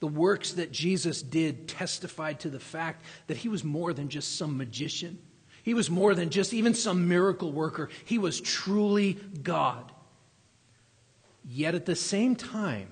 The 0.00 0.08
works 0.08 0.52
that 0.52 0.72
Jesus 0.72 1.22
did 1.22 1.68
testified 1.68 2.40
to 2.40 2.50
the 2.50 2.60
fact 2.60 3.04
that 3.28 3.36
he 3.36 3.48
was 3.48 3.62
more 3.62 3.92
than 3.92 4.08
just 4.08 4.36
some 4.36 4.56
magician. 4.56 5.18
He 5.62 5.74
was 5.74 5.88
more 5.88 6.14
than 6.14 6.30
just 6.30 6.52
even 6.52 6.74
some 6.74 7.08
miracle 7.08 7.52
worker. 7.52 7.88
He 8.04 8.18
was 8.18 8.40
truly 8.40 9.14
God. 9.14 9.92
Yet 11.44 11.74
at 11.74 11.86
the 11.86 11.96
same 11.96 12.36
time, 12.36 12.88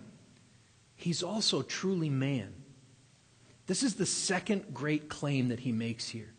he's 0.95 1.23
also 1.23 1.63
truly 1.63 2.11
man. 2.11 2.55
This 3.67 3.83
is 3.83 3.95
the 3.95 4.07
second 4.07 4.73
great 4.73 5.09
claim 5.09 5.49
that 5.49 5.61
he 5.61 5.73
makes 5.73 6.09
here. 6.09 6.33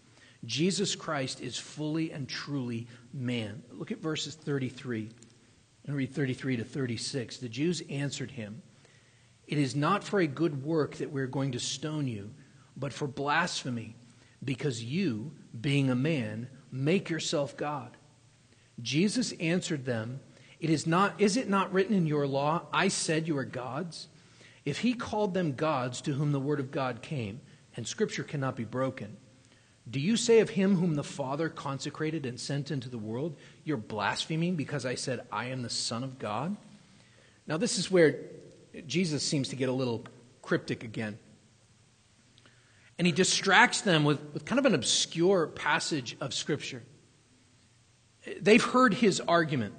Jesus 0.46 0.96
Christ 0.96 1.42
is 1.42 1.58
fully 1.58 2.12
and 2.12 2.28
truly 2.28 2.88
man. 3.14 3.62
Look 3.72 3.92
at 3.92 4.00
verses 4.00 4.36
33 4.36 5.10
and 5.86 5.96
read 5.96 6.14
33 6.14 6.58
to 6.58 6.64
36. 6.64 7.38
The 7.38 7.50
Jews 7.50 7.82
answered 7.90 8.32
him, 8.32 8.62
It 9.48 9.58
is 9.58 9.76
not 9.76 10.04
for 10.04 10.20
a 10.20 10.28
good 10.28 10.64
work 10.64 10.96
that 10.96 11.12
we're 11.12 11.28
going 11.28 11.52
to 11.54 11.60
stone 11.60 12.08
you, 12.08 12.32
but 12.78 12.94
for 12.94 13.08
blasphemy, 13.08 13.96
because 14.44 14.84
you, 14.84 15.32
being 15.60 15.90
a 15.90 15.96
man, 15.96 16.48
make 16.72 17.10
yourself 17.10 17.58
God. 17.58 17.98
Jesus 18.82 19.34
answered 19.34 19.86
them, 19.86 20.20
it 20.62 20.70
is, 20.70 20.86
not, 20.86 21.20
is 21.20 21.38
it 21.38 21.50
not 21.50 21.74
written 21.74 21.96
in 21.96 22.06
your 22.06 22.28
law, 22.28 22.68
I 22.72 22.88
said 22.88 23.28
you 23.28 23.36
are 23.40 23.44
gods? 23.44 24.08
If 24.64 24.78
he 24.80 24.94
called 24.94 25.34
them 25.34 25.54
gods 25.54 26.02
to 26.02 26.14
whom 26.14 26.32
the 26.32 26.40
word 26.40 26.60
of 26.60 26.70
God 26.70 27.02
came, 27.02 27.42
and 27.76 27.88
scripture 27.88 28.24
cannot 28.24 28.56
be 28.56 28.64
broken, 28.64 29.18
do 29.92 30.00
you 30.00 30.16
say 30.16 30.40
of 30.40 30.52
him 30.52 30.78
whom 30.78 30.96
the 30.96 31.04
Father 31.04 31.50
consecrated 31.50 32.26
and 32.26 32.40
sent 32.40 32.72
into 32.72 32.90
the 32.90 32.98
world, 32.98 33.36
You're 33.66 33.78
blaspheming 33.78 34.56
because 34.56 34.86
I 34.86 34.96
said, 34.96 35.22
I 35.32 35.48
am 35.48 35.62
the 35.62 35.70
Son 35.70 36.04
of 36.04 36.18
God? 36.18 36.56
Now, 37.46 37.58
this 37.58 37.78
is 37.78 37.92
where 37.92 38.16
Jesus 38.88 39.22
seems 39.22 39.50
to 39.50 39.58
get 39.58 39.68
a 39.68 39.74
little 39.74 40.06
cryptic 40.42 40.84
again. 40.86 41.20
And 42.98 43.06
he 43.06 43.12
distracts 43.12 43.82
them 43.82 44.06
with, 44.06 44.22
with 44.34 44.46
kind 44.46 44.60
of 44.60 44.66
an 44.66 44.76
obscure 44.76 45.48
passage 45.48 46.16
of 46.22 46.34
Scripture. 46.34 46.84
They've 48.40 48.64
heard 48.64 48.94
his 48.94 49.20
argument 49.20 49.74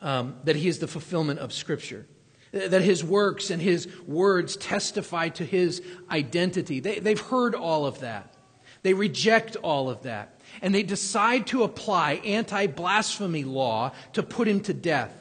um, 0.00 0.36
that 0.44 0.56
he 0.56 0.68
is 0.68 0.78
the 0.78 0.86
fulfillment 0.86 1.40
of 1.40 1.52
Scripture, 1.52 2.06
that 2.52 2.82
his 2.82 3.04
works 3.04 3.50
and 3.50 3.60
his 3.60 3.88
words 4.06 4.56
testify 4.56 5.28
to 5.30 5.44
his 5.44 5.82
identity. 6.10 6.80
They, 6.80 7.00
they've 7.00 7.20
heard 7.20 7.54
all 7.54 7.84
of 7.84 8.00
that. 8.00 8.33
They 8.84 8.94
reject 8.94 9.56
all 9.56 9.90
of 9.90 10.02
that. 10.02 10.40
And 10.62 10.72
they 10.72 10.84
decide 10.84 11.48
to 11.48 11.64
apply 11.64 12.20
anti 12.24 12.68
blasphemy 12.68 13.42
law 13.42 13.92
to 14.12 14.22
put 14.22 14.46
him 14.46 14.60
to 14.60 14.74
death. 14.74 15.12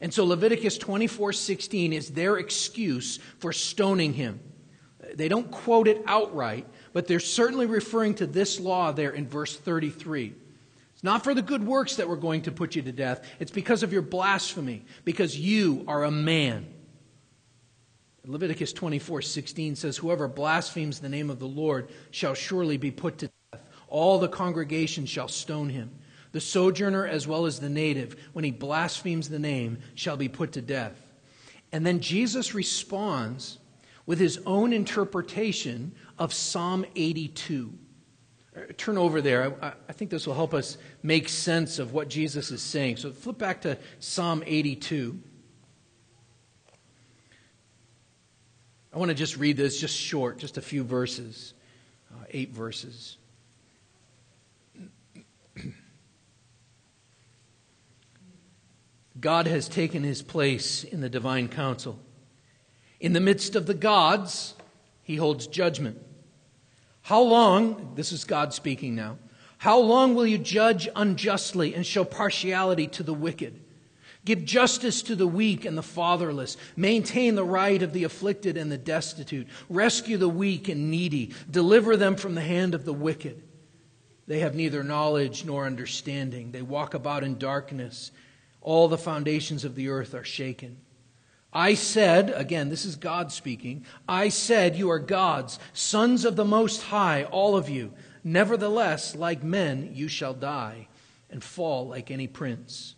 And 0.00 0.14
so 0.14 0.24
Leviticus 0.24 0.78
24:16 0.78 1.92
is 1.92 2.10
their 2.10 2.36
excuse 2.36 3.18
for 3.38 3.52
stoning 3.52 4.12
him. 4.12 4.40
They 5.14 5.28
don't 5.28 5.50
quote 5.50 5.88
it 5.88 6.02
outright, 6.06 6.66
but 6.92 7.06
they're 7.06 7.18
certainly 7.18 7.66
referring 7.66 8.14
to 8.16 8.26
this 8.26 8.60
law 8.60 8.92
there 8.92 9.10
in 9.10 9.26
verse 9.26 9.56
33. 9.56 10.34
It's 10.92 11.02
not 11.02 11.24
for 11.24 11.34
the 11.34 11.42
good 11.42 11.66
works 11.66 11.96
that 11.96 12.08
we're 12.08 12.16
going 12.16 12.42
to 12.42 12.52
put 12.52 12.76
you 12.76 12.82
to 12.82 12.92
death. 12.92 13.26
It's 13.40 13.50
because 13.50 13.82
of 13.82 13.92
your 13.92 14.02
blasphemy, 14.02 14.84
because 15.04 15.36
you 15.36 15.84
are 15.88 16.04
a 16.04 16.10
man. 16.10 16.71
Leviticus 18.24 18.72
24 18.72 19.22
16 19.22 19.76
says, 19.76 19.96
Whoever 19.96 20.28
blasphemes 20.28 21.00
the 21.00 21.08
name 21.08 21.30
of 21.30 21.38
the 21.38 21.46
Lord 21.46 21.88
shall 22.10 22.34
surely 22.34 22.76
be 22.76 22.90
put 22.90 23.18
to 23.18 23.30
death. 23.52 23.62
All 23.88 24.18
the 24.18 24.28
congregation 24.28 25.06
shall 25.06 25.28
stone 25.28 25.68
him. 25.68 25.90
The 26.30 26.40
sojourner 26.40 27.06
as 27.06 27.26
well 27.26 27.46
as 27.46 27.60
the 27.60 27.68
native, 27.68 28.16
when 28.32 28.44
he 28.44 28.50
blasphemes 28.50 29.28
the 29.28 29.38
name, 29.38 29.78
shall 29.94 30.16
be 30.16 30.28
put 30.28 30.52
to 30.52 30.62
death. 30.62 30.94
And 31.72 31.84
then 31.84 32.00
Jesus 32.00 32.54
responds 32.54 33.58
with 34.06 34.18
his 34.18 34.40
own 34.46 34.72
interpretation 34.72 35.92
of 36.18 36.32
Psalm 36.32 36.84
82. 36.96 37.72
Uh, 38.54 38.60
turn 38.76 38.98
over 38.98 39.20
there. 39.20 39.56
I, 39.62 39.72
I, 39.88 39.92
think 39.92 40.10
this 40.10 40.26
will 40.26 40.34
help 40.34 40.52
us 40.52 40.76
make 41.02 41.28
sense 41.28 41.78
of 41.78 41.92
what 41.92 42.08
Jesus 42.08 42.50
is 42.50 42.60
saying. 42.60 42.98
So 42.98 43.10
flip 43.10 43.38
back 43.38 43.62
to 43.62 43.78
Psalm 43.98 44.42
82. 44.46 45.18
I 48.92 48.98
want 48.98 49.08
to 49.08 49.14
just 49.14 49.38
read 49.38 49.56
this, 49.56 49.80
just 49.80 49.96
short, 49.96 50.36
just 50.36 50.58
a 50.58 50.62
few 50.62 50.84
verses, 50.84 51.54
uh, 52.12 52.24
eight 52.30 52.50
verses. 52.50 53.16
God 59.20 59.46
has 59.46 59.66
taken 59.66 60.02
his 60.02 60.20
place 60.20 60.84
in 60.84 61.00
the 61.00 61.08
divine 61.08 61.48
council. 61.48 61.98
In 63.00 63.14
the 63.14 63.20
midst 63.20 63.56
of 63.56 63.64
the 63.66 63.72
gods, 63.72 64.54
he 65.02 65.16
holds 65.16 65.46
judgment. 65.46 65.98
How 67.00 67.22
long, 67.22 67.94
this 67.94 68.12
is 68.12 68.24
God 68.24 68.52
speaking 68.52 68.94
now, 68.94 69.16
How 69.56 69.78
long 69.78 70.14
will 70.14 70.26
you 70.26 70.38
judge 70.38 70.88
unjustly 70.94 71.74
and 71.74 71.86
show 71.86 72.04
partiality 72.04 72.88
to 72.88 73.02
the 73.02 73.14
wicked? 73.14 73.61
Give 74.24 74.44
justice 74.44 75.02
to 75.02 75.16
the 75.16 75.26
weak 75.26 75.64
and 75.64 75.76
the 75.76 75.82
fatherless. 75.82 76.56
Maintain 76.76 77.34
the 77.34 77.44
right 77.44 77.82
of 77.82 77.92
the 77.92 78.04
afflicted 78.04 78.56
and 78.56 78.70
the 78.70 78.78
destitute. 78.78 79.48
Rescue 79.68 80.16
the 80.16 80.28
weak 80.28 80.68
and 80.68 80.90
needy. 80.90 81.34
Deliver 81.50 81.96
them 81.96 82.14
from 82.14 82.34
the 82.34 82.40
hand 82.40 82.74
of 82.74 82.84
the 82.84 82.92
wicked. 82.92 83.42
They 84.28 84.40
have 84.40 84.54
neither 84.54 84.84
knowledge 84.84 85.44
nor 85.44 85.66
understanding. 85.66 86.52
They 86.52 86.62
walk 86.62 86.94
about 86.94 87.24
in 87.24 87.38
darkness. 87.38 88.12
All 88.60 88.86
the 88.86 88.96
foundations 88.96 89.64
of 89.64 89.74
the 89.74 89.88
earth 89.88 90.14
are 90.14 90.24
shaken. 90.24 90.78
I 91.52 91.74
said, 91.74 92.30
again, 92.30 92.70
this 92.70 92.84
is 92.86 92.96
God 92.96 93.30
speaking, 93.30 93.84
I 94.08 94.30
said, 94.30 94.76
You 94.76 94.90
are 94.90 94.98
gods, 94.98 95.58
sons 95.74 96.24
of 96.24 96.36
the 96.36 96.46
Most 96.46 96.80
High, 96.82 97.24
all 97.24 97.56
of 97.56 97.68
you. 97.68 97.92
Nevertheless, 98.24 99.14
like 99.14 99.42
men, 99.42 99.90
you 99.92 100.08
shall 100.08 100.32
die 100.32 100.88
and 101.28 101.42
fall 101.42 101.88
like 101.88 102.10
any 102.10 102.26
prince. 102.26 102.94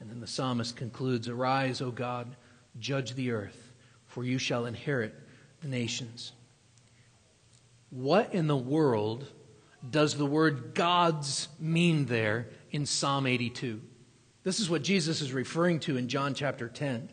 And 0.00 0.10
then 0.10 0.20
the 0.20 0.26
psalmist 0.26 0.76
concludes 0.76 1.28
Arise, 1.28 1.80
O 1.80 1.90
God, 1.90 2.36
judge 2.78 3.14
the 3.14 3.30
earth, 3.30 3.72
for 4.06 4.24
you 4.24 4.38
shall 4.38 4.66
inherit 4.66 5.14
the 5.62 5.68
nations. 5.68 6.32
What 7.90 8.34
in 8.34 8.46
the 8.46 8.56
world 8.56 9.26
does 9.88 10.14
the 10.14 10.26
word 10.26 10.74
gods 10.74 11.48
mean 11.58 12.06
there 12.06 12.48
in 12.70 12.84
Psalm 12.84 13.26
82? 13.26 13.80
This 14.42 14.60
is 14.60 14.68
what 14.68 14.82
Jesus 14.82 15.20
is 15.20 15.32
referring 15.32 15.80
to 15.80 15.96
in 15.96 16.08
John 16.08 16.34
chapter 16.34 16.68
10. 16.68 17.08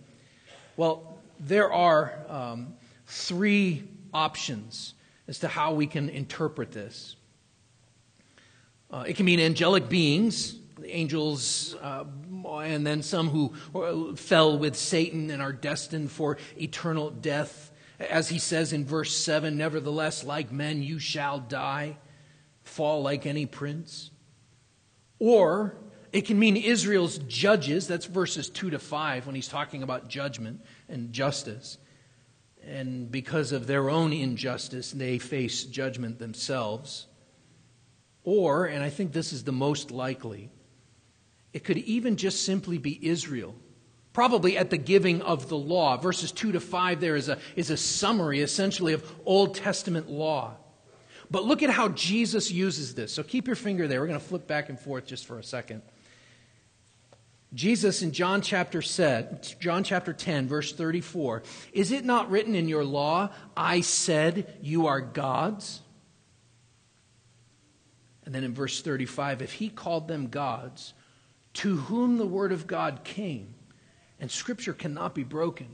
Well, 0.76 1.18
there 1.40 1.72
are 1.72 2.26
um, 2.28 2.76
three 3.08 3.84
options 4.14 4.94
as 5.28 5.40
to 5.40 5.48
how 5.48 5.74
we 5.74 5.88
can 5.88 6.10
interpret 6.10 6.72
this. 6.72 7.16
Uh, 8.92 9.04
it 9.08 9.16
can 9.16 9.26
mean 9.26 9.40
angelic 9.40 9.90
beings, 9.90 10.56
the 10.78 10.96
angels, 10.96 11.76
uh, 11.82 12.04
and 12.46 12.86
then 12.86 13.02
some 13.02 13.30
who 13.30 13.54
uh, 13.76 14.16
fell 14.16 14.58
with 14.58 14.76
Satan 14.76 15.32
and 15.32 15.42
are 15.42 15.54
destined 15.54 16.12
for 16.12 16.38
eternal 16.60 17.10
death. 17.10 17.72
As 18.00 18.30
he 18.30 18.40
says 18.40 18.74
in 18.74 18.86
verse 18.86 19.16
7 19.16 19.56
Nevertheless, 19.58 20.24
like 20.24 20.52
men, 20.52 20.82
you 20.82 21.00
shall 21.00 21.40
die, 21.40 21.98
fall 22.64 23.02
like 23.02 23.26
any 23.26 23.46
prince. 23.46 24.12
Or 25.20 25.76
it 26.12 26.26
can 26.26 26.38
mean 26.38 26.58
Israel's 26.58 27.18
judges. 27.18 27.88
That's 27.88 28.06
verses 28.06 28.50
2 28.50 28.72
to 28.72 28.80
5 28.80 29.26
when 29.26 29.36
he's 29.36 29.48
talking 29.48 29.84
about 29.84 30.08
judgment 30.08 30.62
and 30.88 31.12
justice. 31.12 31.78
And 32.66 33.12
because 33.12 33.52
of 33.52 33.68
their 33.68 33.90
own 33.90 34.14
injustice, 34.14 34.92
they 34.92 35.18
face 35.18 35.64
judgment 35.64 36.20
themselves. 36.20 37.08
Or, 38.24 38.66
and 38.66 38.84
I 38.84 38.90
think 38.90 39.12
this 39.12 39.34
is 39.34 39.44
the 39.44 39.52
most 39.52 39.92
likely, 39.92 40.50
it 41.54 41.64
could 41.64 41.78
even 41.78 42.18
just 42.18 42.46
simply 42.46 42.78
be 42.78 43.00
Israel, 43.08 43.56
probably 44.12 44.58
at 44.58 44.70
the 44.72 44.78
giving 44.78 45.22
of 45.22 45.50
the 45.50 45.58
law. 45.58 45.98
Verses 45.98 46.32
2 46.32 46.54
to 46.54 46.60
5 46.60 47.00
there 47.00 47.16
is 47.16 47.30
a, 47.30 47.38
is 47.56 47.70
a 47.70 47.78
summary, 47.78 48.42
essentially, 48.42 48.94
of 48.94 49.10
Old 49.26 49.56
Testament 49.56 50.10
law. 50.10 50.58
But 51.30 51.46
look 51.46 51.64
at 51.64 51.70
how 51.70 51.90
Jesus 51.90 52.52
uses 52.52 52.96
this. 52.96 53.14
So 53.14 53.24
keep 53.24 53.48
your 53.48 53.56
finger 53.56 53.88
there. 53.88 54.02
We're 54.02 54.08
going 54.08 54.20
to 54.20 54.26
flip 54.26 54.48
back 54.48 54.70
and 54.70 54.80
forth 54.80 55.06
just 55.06 55.26
for 55.26 55.40
a 55.40 55.44
second. 55.44 55.84
Jesus 57.54 58.02
in 58.02 58.12
John 58.12 58.42
chapter 58.42 58.82
said, 58.82 59.48
John 59.60 59.84
chapter 59.84 60.12
10 60.12 60.48
verse 60.48 60.74
34, 60.74 61.44
is 61.72 61.92
it 61.92 62.04
not 62.04 62.32
written 62.32 62.56
in 62.56 62.68
your 62.68 62.84
law, 62.84 63.30
I 63.56 63.82
said 63.82 64.58
you 64.62 64.88
are 64.88 65.00
gods? 65.00 65.82
And 68.26 68.34
then 68.34 68.44
in 68.44 68.54
verse 68.54 68.82
35, 68.82 69.42
if 69.42 69.54
he 69.54 69.70
called 69.70 70.08
them 70.08 70.28
gods, 70.28 70.94
to 71.54 71.78
whom 71.78 72.18
the 72.18 72.26
word 72.26 72.52
of 72.52 72.68
God 72.68 73.04
came, 73.04 73.54
and 74.20 74.30
scripture 74.30 74.74
cannot 74.74 75.14
be 75.14 75.24
broken. 75.24 75.68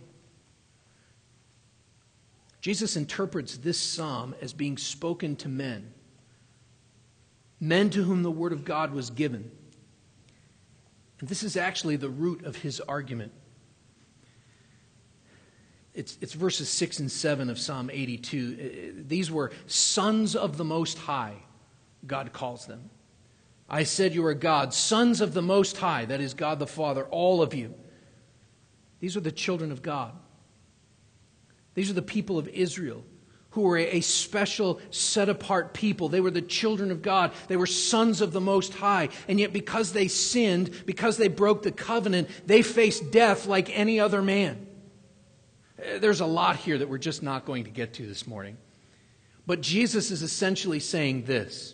Jesus 2.62 2.98
interprets 2.98 3.58
this 3.58 3.80
psalm 3.80 4.36
as 4.42 4.54
being 4.54 4.78
spoken 4.78 5.36
to 5.38 5.48
men, 5.48 5.94
men 7.60 7.90
to 7.92 8.04
whom 8.04 8.24
the 8.24 8.32
word 8.32 8.52
of 8.52 8.66
God 8.66 8.94
was 8.94 9.10
given. 9.10 9.50
And 11.20 11.30
this 11.30 11.44
is 11.44 11.58
actually 11.58 11.96
the 11.96 12.10
root 12.10 12.46
of 12.46 12.58
his 12.58 12.80
argument. 12.82 13.32
It's, 15.94 16.18
it's 16.22 16.34
verses 16.34 16.70
6 16.70 17.00
and 17.00 17.12
7 17.12 17.50
of 17.50 17.60
Psalm 17.60 17.90
82. 17.92 18.94
Uh, 18.98 19.04
these 19.08 19.32
were 19.32 19.52
sons 19.68 20.36
of 20.36 20.56
the 20.58 20.64
Most 20.64 20.98
High, 20.98 21.36
God 22.06 22.32
calls 22.32 22.68
them. 22.68 22.90
I 23.70 23.84
said 23.84 24.16
you 24.16 24.26
are 24.26 24.34
God, 24.34 24.74
sons 24.74 25.22
of 25.22 25.34
the 25.34 25.42
Most 25.42 25.78
High, 25.78 26.06
that 26.06 26.22
is 26.22 26.34
God 26.34 26.60
the 26.60 26.68
Father, 26.68 27.06
all 27.06 27.42
of 27.42 27.54
you. 27.54 27.76
These 29.00 29.16
are 29.16 29.22
the 29.22 29.32
children 29.32 29.72
of 29.72 29.82
God. 29.82 30.14
These 31.76 31.90
are 31.90 31.94
the 31.94 32.02
people 32.02 32.38
of 32.38 32.48
Israel 32.48 33.04
who 33.52 33.62
were 33.62 33.78
a 33.78 34.02
special, 34.02 34.80
set 34.92 35.28
apart 35.28 35.74
people. 35.74 36.08
They 36.08 36.22
were 36.22 36.32
the 36.32 36.42
children 36.42 36.92
of 36.92 37.02
God. 37.02 37.32
They 37.48 37.58
were 37.58 37.66
sons 37.66 38.22
of 38.22 38.32
the 38.32 38.42
Most 38.42 38.74
High. 38.76 39.10
And 39.28 39.40
yet, 39.40 39.54
because 39.54 39.92
they 39.92 40.08
sinned, 40.08 40.86
because 40.86 41.18
they 41.18 41.30
broke 41.30 41.64
the 41.64 41.72
covenant, 41.72 42.30
they 42.46 42.62
faced 42.62 43.12
death 43.12 43.48
like 43.48 43.76
any 43.78 44.00
other 44.00 44.22
man. 44.22 44.68
Eh, 45.82 45.98
there's 45.98 46.20
a 46.20 46.28
lot 46.28 46.58
here 46.58 46.78
that 46.78 46.90
we're 46.90 47.00
just 47.00 47.24
not 47.24 47.46
going 47.46 47.64
to 47.64 47.72
get 47.72 47.94
to 47.96 48.06
this 48.06 48.28
morning. 48.28 48.58
But 49.48 49.62
Jesus 49.62 50.12
is 50.12 50.22
essentially 50.22 50.80
saying 50.80 51.24
this 51.24 51.74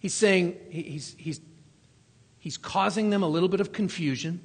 He's 0.00 0.14
saying, 0.14 0.56
he's, 0.70 1.14
he's, 1.18 1.40
he's 2.38 2.56
causing 2.56 3.10
them 3.10 3.22
a 3.22 3.28
little 3.28 3.50
bit 3.50 3.60
of 3.60 3.70
confusion. 3.70 4.40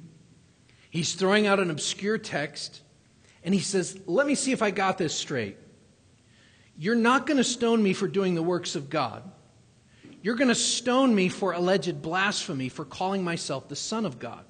He's 0.90 1.14
throwing 1.14 1.46
out 1.46 1.58
an 1.58 1.70
obscure 1.70 2.18
text, 2.18 2.82
and 3.42 3.52
he 3.54 3.60
says, 3.60 3.98
Let 4.06 4.26
me 4.26 4.34
see 4.34 4.52
if 4.52 4.62
I 4.62 4.70
got 4.70 4.98
this 4.98 5.14
straight. 5.14 5.56
You're 6.78 6.94
not 6.94 7.26
going 7.26 7.38
to 7.38 7.44
stone 7.44 7.82
me 7.82 7.94
for 7.94 8.06
doing 8.06 8.34
the 8.34 8.42
works 8.42 8.76
of 8.76 8.90
God. 8.90 9.22
You're 10.20 10.36
going 10.36 10.48
to 10.48 10.54
stone 10.54 11.14
me 11.14 11.28
for 11.28 11.52
alleged 11.52 12.02
blasphemy 12.02 12.68
for 12.68 12.84
calling 12.84 13.24
myself 13.24 13.68
the 13.68 13.76
Son 13.76 14.04
of 14.04 14.18
God. 14.18 14.44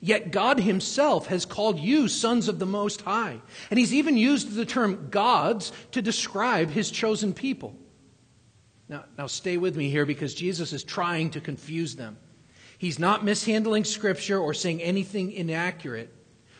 Yet 0.00 0.32
God 0.32 0.60
Himself 0.60 1.28
has 1.28 1.44
called 1.46 1.78
you 1.78 2.08
sons 2.08 2.48
of 2.48 2.58
the 2.58 2.66
Most 2.66 3.02
High. 3.02 3.40
And 3.70 3.78
He's 3.78 3.94
even 3.94 4.16
used 4.16 4.54
the 4.54 4.66
term 4.66 5.08
gods 5.10 5.72
to 5.92 6.02
describe 6.02 6.70
His 6.70 6.90
chosen 6.90 7.32
people. 7.32 7.76
Now, 8.90 9.04
now 9.16 9.28
stay 9.28 9.56
with 9.56 9.76
me 9.76 9.88
here 9.88 10.04
because 10.04 10.34
Jesus 10.34 10.72
is 10.72 10.82
trying 10.82 11.30
to 11.30 11.40
confuse 11.40 11.94
them. 11.94 12.18
He's 12.76 12.98
not 12.98 13.24
mishandling 13.24 13.84
Scripture 13.84 14.38
or 14.40 14.52
saying 14.52 14.82
anything 14.82 15.30
inaccurate, 15.30 16.12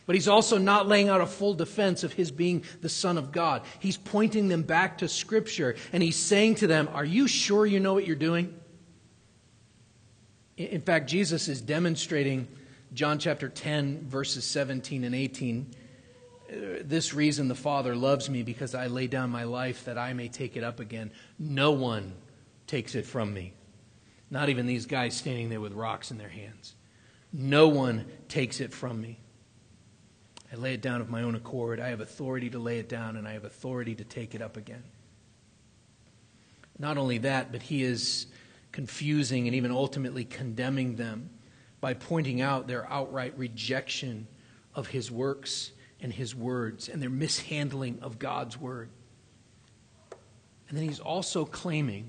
but 0.07 0.15
he's 0.15 0.29
also 0.29 0.57
not 0.57 0.87
laying 0.87 1.09
out 1.09 1.21
a 1.21 1.27
full 1.27 1.55
defense 1.55 2.05
of 2.05 2.13
his 2.13 2.31
being 2.31 2.63
the 2.83 2.89
Son 2.89 3.19
of 3.19 3.33
God. 3.33 3.63
He's 3.81 3.97
pointing 3.97 4.47
them 4.47 4.63
back 4.63 4.99
to 4.99 5.09
Scripture 5.09 5.75
and 5.93 6.05
he's 6.05 6.15
saying 6.15 6.55
to 6.57 6.69
them, 6.69 6.89
Are 6.93 7.05
you 7.05 7.27
sure 7.27 7.67
you 7.67 7.81
know 7.81 7.95
what 7.95 8.07
you're 8.07 8.15
doing? 8.15 8.55
In 10.57 10.83
fact, 10.83 11.11
Jesus 11.11 11.49
is 11.49 11.61
demonstrating 11.61 12.47
John 12.95 13.19
chapter 13.19 13.49
10, 13.49 14.07
verses 14.07 14.45
17 14.45 15.03
and 15.03 15.17
18. 15.17 15.75
This 16.51 17.15
reason 17.15 17.47
the 17.47 17.55
Father 17.55 17.95
loves 17.95 18.29
me 18.29 18.43
because 18.43 18.75
I 18.75 18.89
lay 18.89 19.07
down 19.07 19.31
my 19.31 19.45
life 19.45 19.85
that 19.85 19.97
I 19.97 20.13
may 20.15 20.29
take 20.29 20.57
it 20.57 20.65
up 20.65 20.81
again. 20.81 21.13
No 21.39 21.71
one 21.71 22.13
takes 22.67 22.97
it 22.97 23.07
from 23.07 23.33
me. 23.33 23.53
Not 24.31 24.49
even 24.49 24.67
these 24.67 24.87
guys 24.87 25.17
standing 25.17 25.49
there 25.49 25.61
with 25.61 25.73
rocks 25.73 26.11
in 26.11 26.19
their 26.19 26.29
hands. 26.29 26.75
No 27.33 27.69
one 27.69 28.07
takes 28.29 28.61
it 28.61 28.73
from 28.73 29.01
me. 29.01 29.21
I 30.53 30.57
lay 30.57 30.75
it 30.75 30.83
down 30.83 31.01
of 31.01 31.09
my 31.09 31.23
own 31.23 31.37
accord. 31.37 31.79
I 31.79 31.89
have 31.89 32.01
authority 32.01 32.51
to 32.51 32.59
lay 32.59 32.81
it 32.81 32.89
down, 32.89 33.17
and 33.17 33.29
I 33.29 33.35
have 33.35 33.45
authority 33.45 33.95
to 33.95 34.05
take 34.05 34.35
it 34.35 34.43
up 34.43 34.57
again. 34.57 34.83
Not 36.81 36.99
only 36.99 37.19
that, 37.19 37.53
but 37.53 37.63
he 37.63 37.85
is 37.85 38.27
confusing 38.73 39.47
and 39.47 39.55
even 39.55 39.71
ultimately 39.71 40.25
condemning 40.25 40.97
them 40.97 41.31
by 41.81 41.95
pointing 41.95 42.41
out 42.41 42.67
their 42.67 42.91
outright 42.91 43.35
rejection 43.37 44.27
of 44.75 44.89
his 44.89 45.11
works 45.11 45.71
and 46.03 46.13
his 46.13 46.35
words 46.35 46.89
and 46.89 47.03
their 47.03 47.11
mishandling 47.11 47.99
of 48.03 48.19
God's 48.19 48.59
word. 48.59 48.89
And 50.69 50.79
then 50.79 50.87
he's 50.87 51.01
also 51.01 51.45
claiming 51.45 52.09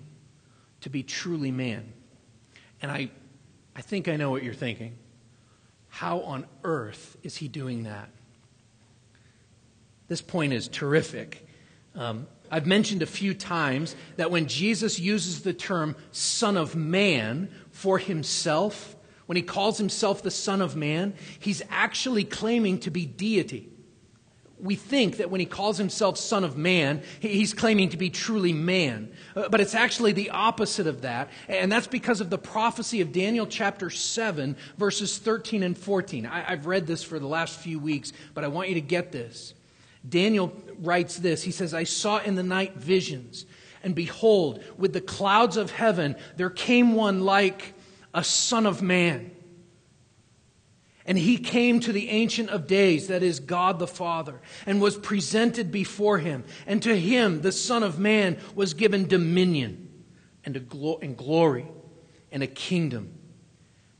to 0.82 0.89
be 0.89 1.04
truly 1.04 1.52
man. 1.52 1.94
And 2.82 2.92
I, 2.92 3.10
I 3.76 3.82
think 3.82 4.08
I 4.08 4.18
know 4.18 4.30
what 4.30 4.44
you're 4.44 4.54
thinking. 4.54 4.98
How 5.89 6.22
on 6.22 6.46
earth 6.64 7.18
is 7.24 7.36
he 7.36 7.48
doing 7.48 7.84
that? 7.84 8.10
This 10.08 10.22
point 10.22 10.54
is 10.54 10.68
terrific. 10.68 11.48
Um, 11.96 12.28
I've 12.52 12.68
mentioned 12.68 13.02
a 13.02 13.08
few 13.08 13.34
times 13.34 13.96
that 14.18 14.30
when 14.30 14.48
Jesus 14.48 15.00
uses 15.00 15.42
the 15.42 15.54
term 15.54 15.96
Son 16.12 16.58
of 16.58 16.76
Man 16.76 17.50
for 17.72 17.98
himself, 17.98 18.96
when 19.26 19.38
he 19.38 19.42
calls 19.42 19.78
himself 19.78 20.22
the 20.22 20.32
Son 20.32 20.62
of 20.62 20.76
Man, 20.76 21.14
he's 21.39 21.62
actually 21.70 22.26
claiming 22.26 22.80
to 22.80 22.92
be 22.92 23.06
deity. 23.06 23.70
We 24.62 24.76
think 24.76 25.18
that 25.18 25.30
when 25.30 25.39
he 25.39 25.45
calls 25.45 25.78
himself 25.78 26.18
Son 26.18 26.43
of 26.43 26.57
Man, 26.57 27.01
he's 27.20 27.53
claiming 27.53 27.89
to 27.89 27.97
be 27.97 28.09
truly 28.09 28.53
man. 28.53 29.12
Uh, 29.36 29.49
but 29.49 29.59
it's 29.59 29.76
actually 29.76 30.12
the 30.12 30.30
opposite 30.30 30.88
of 30.88 31.01
that. 31.01 31.30
And 31.47 31.72
that's 31.72 31.88
because 31.88 32.22
of 32.22 32.30
the 32.30 32.38
prophecy 32.38 33.01
of 33.01 33.12
Daniel 33.12 33.47
chapter 33.47 33.89
7, 33.89 34.55
verses 34.78 35.18
13 35.18 35.64
and 35.64 35.78
14. 35.78 36.26
I, 36.26 36.41
have 36.41 36.68
read 36.68 36.86
this 36.86 37.03
for 37.03 37.18
the 37.20 37.28
last 37.28 37.59
few 37.59 37.80
weeks, 37.80 38.14
but 38.34 38.43
I 38.43 38.47
want 38.47 38.70
you 38.70 38.76
to 38.76 38.82
get 38.82 39.12
this. 39.12 39.53
Daniel 40.07 40.53
writes 40.80 41.18
this 41.18 41.43
He 41.43 41.51
says, 41.51 41.74
I 41.74 41.84
saw 41.84 42.20
in 42.20 42.36
the 42.36 42.43
night 42.43 42.76
visions, 42.76 43.45
and 43.84 43.95
behold, 43.95 44.64
with 44.78 44.93
the 44.93 45.01
clouds 45.01 45.57
of 45.57 45.72
heaven, 45.72 46.16
there 46.38 46.49
came 46.49 46.93
one 46.93 47.22
like 47.22 47.74
a 48.14 48.24
Son 48.24 48.66
of 48.66 48.82
Man. 48.82 49.32
And 51.06 51.18
he 51.18 51.38
came 51.38 51.80
to 51.80 51.91
the 51.91 52.10
Ancient 52.10 52.49
of 52.49 52.68
Days, 52.68 53.08
that 53.08 53.24
is 53.24 53.39
God 53.39 53.80
the 53.80 53.88
Father, 53.88 54.39
and 54.66 54.82
was 54.82 54.97
presented 54.97 55.72
before 55.72 56.20
him. 56.20 56.43
And 56.68 56.82
to 56.84 56.95
him, 56.95 57.41
the 57.41 57.52
Son 57.52 57.84
of 57.84 57.97
Man, 57.97 58.38
was 58.56 58.74
given 58.74 59.08
dominion 59.08 59.89
and, 60.45 60.56
a 60.56 60.60
glo- 60.60 60.99
and 61.02 61.18
glory 61.18 61.68
and 62.32 62.43
a 62.43 62.47
kingdom, 62.47 63.14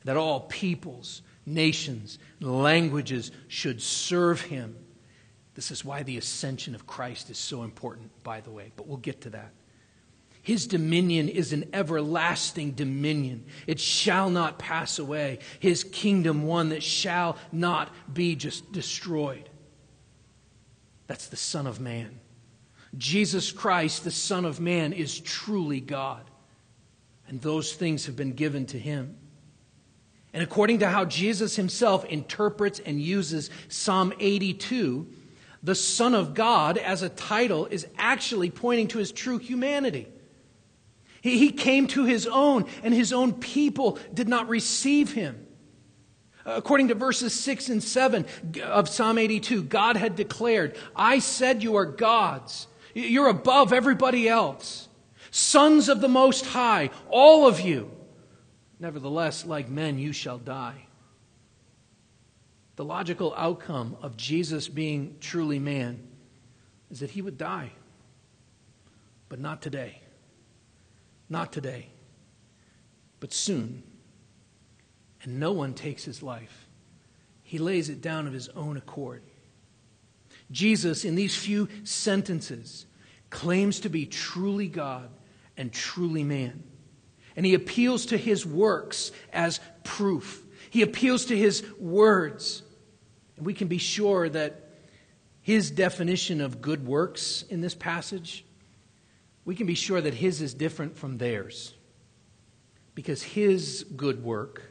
that 0.06 0.18
all 0.18 0.42
peoples, 0.42 1.22
nations, 1.46 2.20
languages 2.40 3.32
should 3.48 3.82
serve 3.82 4.42
him. 4.42 4.76
This 5.56 5.72
is 5.72 5.84
why 5.84 6.04
the 6.04 6.18
ascension 6.18 6.76
of 6.76 6.88
Christ 6.88 7.30
is 7.30 7.38
so 7.38 7.64
important, 7.64 8.12
by 8.24 8.42
the 8.42 8.52
way, 8.52 8.72
but 8.76 8.88
we'll 8.88 8.98
get 8.98 9.22
to 9.22 9.32
that. 9.32 9.52
His 10.42 10.66
dominion 10.66 11.30
is 11.30 11.54
an 11.54 11.70
everlasting 11.72 12.72
dominion. 12.72 13.46
It 13.68 13.80
shall 13.80 14.30
not 14.30 14.58
pass 14.58 14.98
away. 14.98 15.40
His 15.60 15.84
kingdom, 15.84 16.44
one 16.44 16.70
that 16.70 16.82
shall 16.82 17.38
not 17.52 17.90
be 18.12 18.36
just 18.36 18.72
destroyed. 18.72 19.50
That's 21.06 21.28
the 21.28 21.38
Son 21.38 21.68
of 21.68 21.80
Man. 21.80 22.20
Jesus 22.98 23.52
Christ, 23.52 24.04
the 24.04 24.12
Son 24.12 24.46
of 24.46 24.60
Man, 24.60 24.94
is 24.94 25.20
truly 25.20 25.80
God. 25.80 26.24
And 27.28 27.40
those 27.42 27.74
things 27.74 28.08
have 28.08 28.16
been 28.16 28.34
given 28.34 28.66
to 28.68 28.80
him. 28.80 29.18
And 30.34 30.42
according 30.42 30.80
to 30.80 30.90
how 30.90 31.06
Jesus 31.06 31.56
himself 31.56 32.04
interprets 32.06 32.80
and 32.80 33.00
uses 33.00 33.50
Psalm 33.68 34.14
82, 34.20 35.08
the 35.62 35.76
Son 35.76 36.16
of 36.16 36.34
God 36.34 36.78
as 36.78 37.04
a 37.04 37.10
title 37.10 37.68
is 37.68 37.86
actually 37.98 38.50
pointing 38.50 38.88
to 38.90 38.98
his 38.98 39.12
true 39.12 39.38
humanity. 39.38 40.08
He, 41.22 41.38
he 41.38 41.52
came 41.52 41.88
to 41.88 42.04
his 42.04 42.28
own, 42.28 42.66
and 42.84 42.94
his 42.94 43.14
own 43.14 43.34
people 43.34 43.98
did 44.14 44.28
not 44.28 44.50
receive 44.50 45.14
him. 45.14 45.48
According 46.46 46.88
to 46.88 46.96
verses 46.96 47.40
6 47.40 47.70
and 47.70 47.84
7 47.84 48.26
of 48.64 48.90
Psalm 48.90 49.20
82, 49.20 49.64
God 49.64 49.96
had 49.96 50.16
declared, 50.16 50.76
I 50.96 51.20
said 51.20 51.62
you 51.62 51.76
are 51.76 51.86
gods. 51.86 52.68
You're 52.96 53.30
above 53.30 53.72
everybody 53.72 54.28
else. 54.28 54.90
Sons 55.30 55.88
of 55.88 56.02
the 56.02 56.10
Most 56.10 56.46
High, 56.48 56.90
all 57.10 57.48
of 57.48 57.62
you. 57.62 57.92
Nevertheless, 58.80 59.46
like 59.46 59.70
men, 59.70 60.00
you 60.00 60.12
shall 60.12 60.40
die. 60.40 60.88
The 62.76 62.86
logical 62.86 63.34
outcome 63.38 63.96
of 64.02 64.18
Jesus 64.18 64.68
being 64.68 65.18
truly 65.20 65.60
man 65.60 66.08
is 66.90 67.02
that 67.02 67.12
he 67.12 67.22
would 67.22 67.38
die, 67.38 67.72
but 69.30 69.40
not 69.40 69.62
today. 69.62 70.02
Not 71.32 71.54
today, 71.54 71.88
but 73.22 73.32
soon. 73.32 73.84
And 75.24 75.40
no 75.40 75.54
one 75.54 75.74
takes 75.74 76.04
his 76.04 76.22
life, 76.22 76.68
he 77.42 77.58
lays 77.58 77.88
it 77.88 78.02
down 78.02 78.28
of 78.28 78.34
his 78.34 78.50
own 78.50 78.76
accord. 78.76 79.24
Jesus, 80.52 81.06
in 81.06 81.16
these 81.16 81.34
few 81.36 81.70
sentences, 81.86 82.86
claims 83.30 83.80
to 83.80 83.90
be 83.90 84.06
truly 84.06 84.68
God 84.68 85.10
and 85.56 85.72
truly 85.72 86.26
man. 86.26 86.64
And 87.38 87.46
he 87.46 87.54
appeals 87.54 88.08
to 88.08 88.18
his 88.18 88.46
works 88.46 89.14
as 89.32 89.62
proof. 89.86 90.44
He 90.70 90.82
appeals 90.82 91.26
to 91.26 91.38
his 91.38 91.64
words. 91.80 92.62
And 93.38 93.46
we 93.46 93.54
can 93.54 93.70
be 93.70 93.78
sure 93.78 94.28
that 94.28 94.70
his 95.42 95.72
definition 95.72 96.42
of 96.42 96.62
good 96.62 96.86
works 96.86 97.46
in 97.50 97.62
this 97.62 97.76
passage 97.76 98.44
we 99.46 99.56
can 99.56 99.66
be 99.68 99.76
sure 99.76 100.02
that 100.02 100.14
his 100.14 100.42
is 100.42 100.54
different 100.54 100.98
from 100.98 101.18
theirs 101.18 101.74
because 102.96 103.24
his 103.24 103.86
good 103.96 104.24
work 104.24 104.64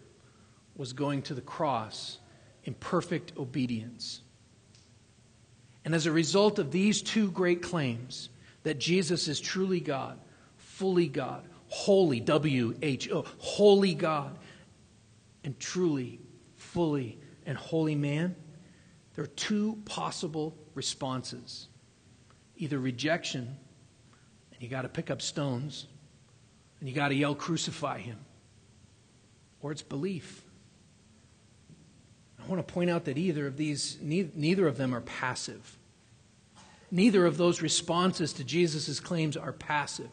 was 0.77 0.93
going 0.93 1.23
to 1.23 1.35
the 1.35 1.41
cross 1.41 2.19
in 2.65 2.75
perfect 2.75 3.33
obedience. 3.37 4.21
And 5.85 5.95
as 5.95 6.07
a 6.07 6.13
result 6.13 6.59
of 6.59 6.71
these 6.71 7.03
two 7.03 7.31
great 7.31 7.63
claims, 7.63 8.29
that 8.63 8.79
Jesus 8.79 9.29
is 9.29 9.41
truly 9.41 9.81
God, 9.81 10.19
fully 10.57 11.09
God, 11.09 11.49
wholly, 11.69 12.21
W 12.21 12.75
H 12.83 13.11
O, 13.11 13.25
wholly 13.39 13.95
God, 13.95 14.39
and 15.45 15.59
truly, 15.59 16.21
fully, 16.57 17.19
and 17.47 17.57
wholly 17.57 17.95
man, 17.95 18.37
there 19.15 19.25
are 19.25 19.29
two 19.29 19.79
possible 19.85 20.57
responses 20.75 21.69
either 22.57 22.79
rejection 22.79 23.57
you 24.61 24.69
got 24.69 24.83
to 24.83 24.89
pick 24.89 25.11
up 25.11 25.23
stones 25.23 25.87
and 26.79 26.89
you 26.89 26.95
got 26.95 27.09
to 27.09 27.15
yell, 27.15 27.35
Crucify 27.35 27.99
him. 27.99 28.19
Or 29.63 29.73
it's 29.73 29.83
belief. 29.83 30.43
I 32.43 32.47
want 32.47 32.67
to 32.67 32.73
point 32.73 32.91
out 32.91 33.05
that 33.07 33.19
either 33.19 33.47
of 33.47 33.57
these, 33.57 33.99
neither 34.03 34.67
of 34.67 34.77
them 34.77 34.95
are 34.95 35.03
passive. 35.03 35.79
Neither 36.91 37.27
of 37.27 37.37
those 37.37 37.63
responses 37.63 38.33
to 38.35 38.45
Jesus' 38.45 39.01
claims 39.01 39.37
are 39.37 39.53
passive. 39.53 40.11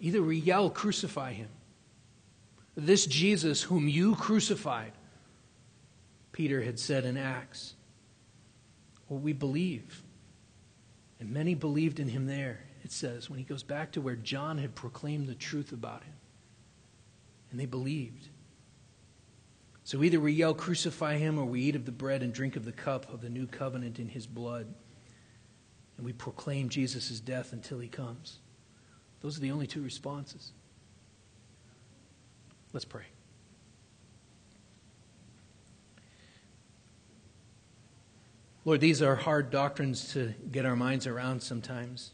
Either 0.00 0.22
we 0.22 0.38
yell, 0.38 0.70
Crucify 0.70 1.32
him. 1.32 1.48
This 2.76 3.06
Jesus 3.06 3.62
whom 3.62 3.88
you 3.88 4.14
crucified, 4.14 4.92
Peter 6.32 6.62
had 6.62 6.78
said 6.78 7.04
in 7.04 7.16
Acts. 7.16 7.74
Well, 9.08 9.18
we 9.18 9.32
believe. 9.32 10.02
And 11.20 11.30
many 11.32 11.54
believed 11.54 11.98
in 11.98 12.08
him 12.08 12.26
there 12.26 12.60
it 12.84 12.92
says, 12.92 13.28
when 13.28 13.38
he 13.38 13.44
goes 13.44 13.62
back 13.62 13.92
to 13.92 14.00
where 14.00 14.16
John 14.16 14.58
had 14.58 14.74
proclaimed 14.74 15.26
the 15.26 15.34
truth 15.34 15.72
about 15.72 16.04
him. 16.04 16.14
And 17.50 17.58
they 17.58 17.66
believed. 17.66 18.28
So 19.84 20.02
either 20.02 20.20
we 20.20 20.32
yell, 20.32 20.54
Crucify 20.54 21.16
him, 21.16 21.38
or 21.38 21.44
we 21.44 21.62
eat 21.62 21.76
of 21.76 21.86
the 21.86 21.92
bread 21.92 22.22
and 22.22 22.32
drink 22.32 22.56
of 22.56 22.64
the 22.64 22.72
cup 22.72 23.12
of 23.12 23.20
the 23.20 23.30
new 23.30 23.46
covenant 23.46 23.98
in 23.98 24.08
his 24.08 24.26
blood. 24.26 24.66
And 25.96 26.06
we 26.06 26.12
proclaim 26.12 26.68
Jesus' 26.68 27.20
death 27.20 27.52
until 27.52 27.78
he 27.78 27.88
comes. 27.88 28.38
Those 29.20 29.36
are 29.36 29.40
the 29.40 29.50
only 29.50 29.66
two 29.66 29.82
responses. 29.82 30.52
Let's 32.72 32.84
pray. 32.84 33.04
Lord, 38.64 38.80
these 38.80 39.00
are 39.00 39.16
hard 39.16 39.50
doctrines 39.50 40.12
to 40.12 40.34
get 40.52 40.66
our 40.66 40.76
minds 40.76 41.06
around 41.06 41.42
sometimes 41.42 42.12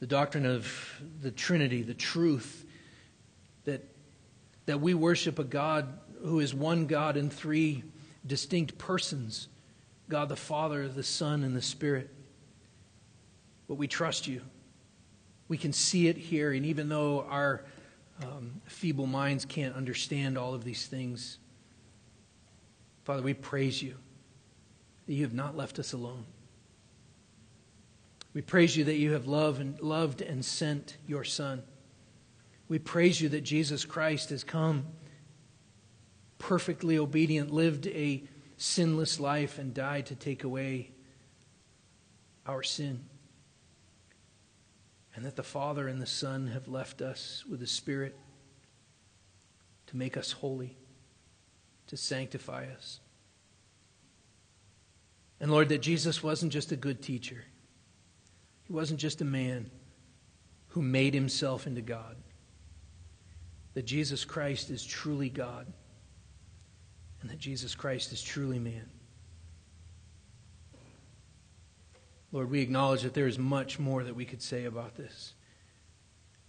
the 0.00 0.06
doctrine 0.06 0.46
of 0.46 1.00
the 1.20 1.30
Trinity, 1.30 1.82
the 1.82 1.94
truth 1.94 2.64
that, 3.64 3.84
that 4.66 4.80
we 4.80 4.94
worship 4.94 5.38
a 5.38 5.44
God 5.44 5.98
who 6.24 6.40
is 6.40 6.54
one 6.54 6.86
God 6.86 7.16
in 7.16 7.30
three 7.30 7.82
distinct 8.26 8.78
persons 8.78 9.48
God 10.08 10.30
the 10.30 10.36
Father, 10.36 10.88
the 10.88 11.02
Son, 11.02 11.44
and 11.44 11.54
the 11.54 11.62
Spirit. 11.62 12.08
But 13.66 13.74
we 13.74 13.86
trust 13.86 14.26
you. 14.26 14.40
We 15.48 15.58
can 15.58 15.72
see 15.72 16.08
it 16.08 16.16
here, 16.16 16.52
and 16.52 16.64
even 16.64 16.88
though 16.88 17.26
our 17.28 17.64
um, 18.22 18.60
feeble 18.64 19.06
minds 19.06 19.44
can't 19.44 19.74
understand 19.74 20.38
all 20.38 20.54
of 20.54 20.64
these 20.64 20.86
things, 20.86 21.38
Father, 23.04 23.22
we 23.22 23.34
praise 23.34 23.82
you 23.82 23.96
that 25.06 25.12
you 25.12 25.22
have 25.22 25.34
not 25.34 25.56
left 25.56 25.78
us 25.78 25.92
alone. 25.92 26.24
We 28.34 28.42
praise 28.42 28.76
you 28.76 28.84
that 28.84 28.96
you 28.96 29.12
have 29.12 29.26
loved 29.26 29.60
and, 29.60 29.80
loved 29.80 30.20
and 30.20 30.44
sent 30.44 30.96
your 31.06 31.24
Son. 31.24 31.62
We 32.68 32.78
praise 32.78 33.20
you 33.20 33.30
that 33.30 33.40
Jesus 33.40 33.84
Christ 33.84 34.30
has 34.30 34.44
come, 34.44 34.86
perfectly 36.38 36.98
obedient, 36.98 37.50
lived 37.50 37.86
a 37.86 38.22
sinless 38.56 39.18
life, 39.18 39.58
and 39.58 39.72
died 39.72 40.06
to 40.06 40.14
take 40.14 40.44
away 40.44 40.90
our 42.46 42.62
sin. 42.62 43.04
And 45.16 45.24
that 45.24 45.36
the 45.36 45.42
Father 45.42 45.88
and 45.88 46.00
the 46.00 46.06
Son 46.06 46.48
have 46.48 46.68
left 46.68 47.00
us 47.00 47.44
with 47.48 47.60
the 47.60 47.66
Spirit 47.66 48.16
to 49.86 49.96
make 49.96 50.16
us 50.16 50.32
holy, 50.32 50.76
to 51.86 51.96
sanctify 51.96 52.66
us. 52.76 53.00
And 55.40 55.50
Lord, 55.50 55.70
that 55.70 55.82
Jesus 55.82 56.22
wasn't 56.22 56.52
just 56.52 56.72
a 56.72 56.76
good 56.76 57.00
teacher. 57.02 57.44
He 58.68 58.72
wasn't 58.74 59.00
just 59.00 59.20
a 59.20 59.24
man 59.24 59.70
who 60.68 60.82
made 60.82 61.14
himself 61.14 61.66
into 61.66 61.80
God. 61.80 62.16
That 63.74 63.86
Jesus 63.86 64.24
Christ 64.24 64.70
is 64.70 64.84
truly 64.84 65.30
God 65.30 65.66
and 67.20 67.30
that 67.30 67.38
Jesus 67.38 67.74
Christ 67.74 68.12
is 68.12 68.22
truly 68.22 68.58
man. 68.58 68.88
Lord, 72.30 72.50
we 72.50 72.60
acknowledge 72.60 73.02
that 73.02 73.14
there 73.14 73.26
is 73.26 73.38
much 73.38 73.78
more 73.78 74.04
that 74.04 74.14
we 74.14 74.24
could 74.24 74.42
say 74.42 74.66
about 74.66 74.96
this. 74.96 75.32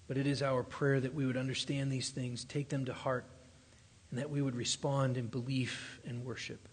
But 0.07 0.17
it 0.17 0.27
is 0.27 0.41
our 0.41 0.63
prayer 0.63 0.99
that 0.99 1.13
we 1.13 1.25
would 1.25 1.37
understand 1.37 1.91
these 1.91 2.09
things, 2.09 2.43
take 2.43 2.69
them 2.69 2.85
to 2.85 2.93
heart, 2.93 3.25
and 4.09 4.19
that 4.19 4.29
we 4.29 4.41
would 4.41 4.55
respond 4.55 5.17
in 5.17 5.27
belief 5.27 5.99
and 6.05 6.25
worship. 6.25 6.67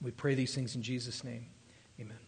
We 0.00 0.12
pray 0.12 0.34
these 0.34 0.54
things 0.54 0.76
in 0.76 0.82
Jesus' 0.82 1.24
name. 1.24 1.46
Amen. 2.00 2.25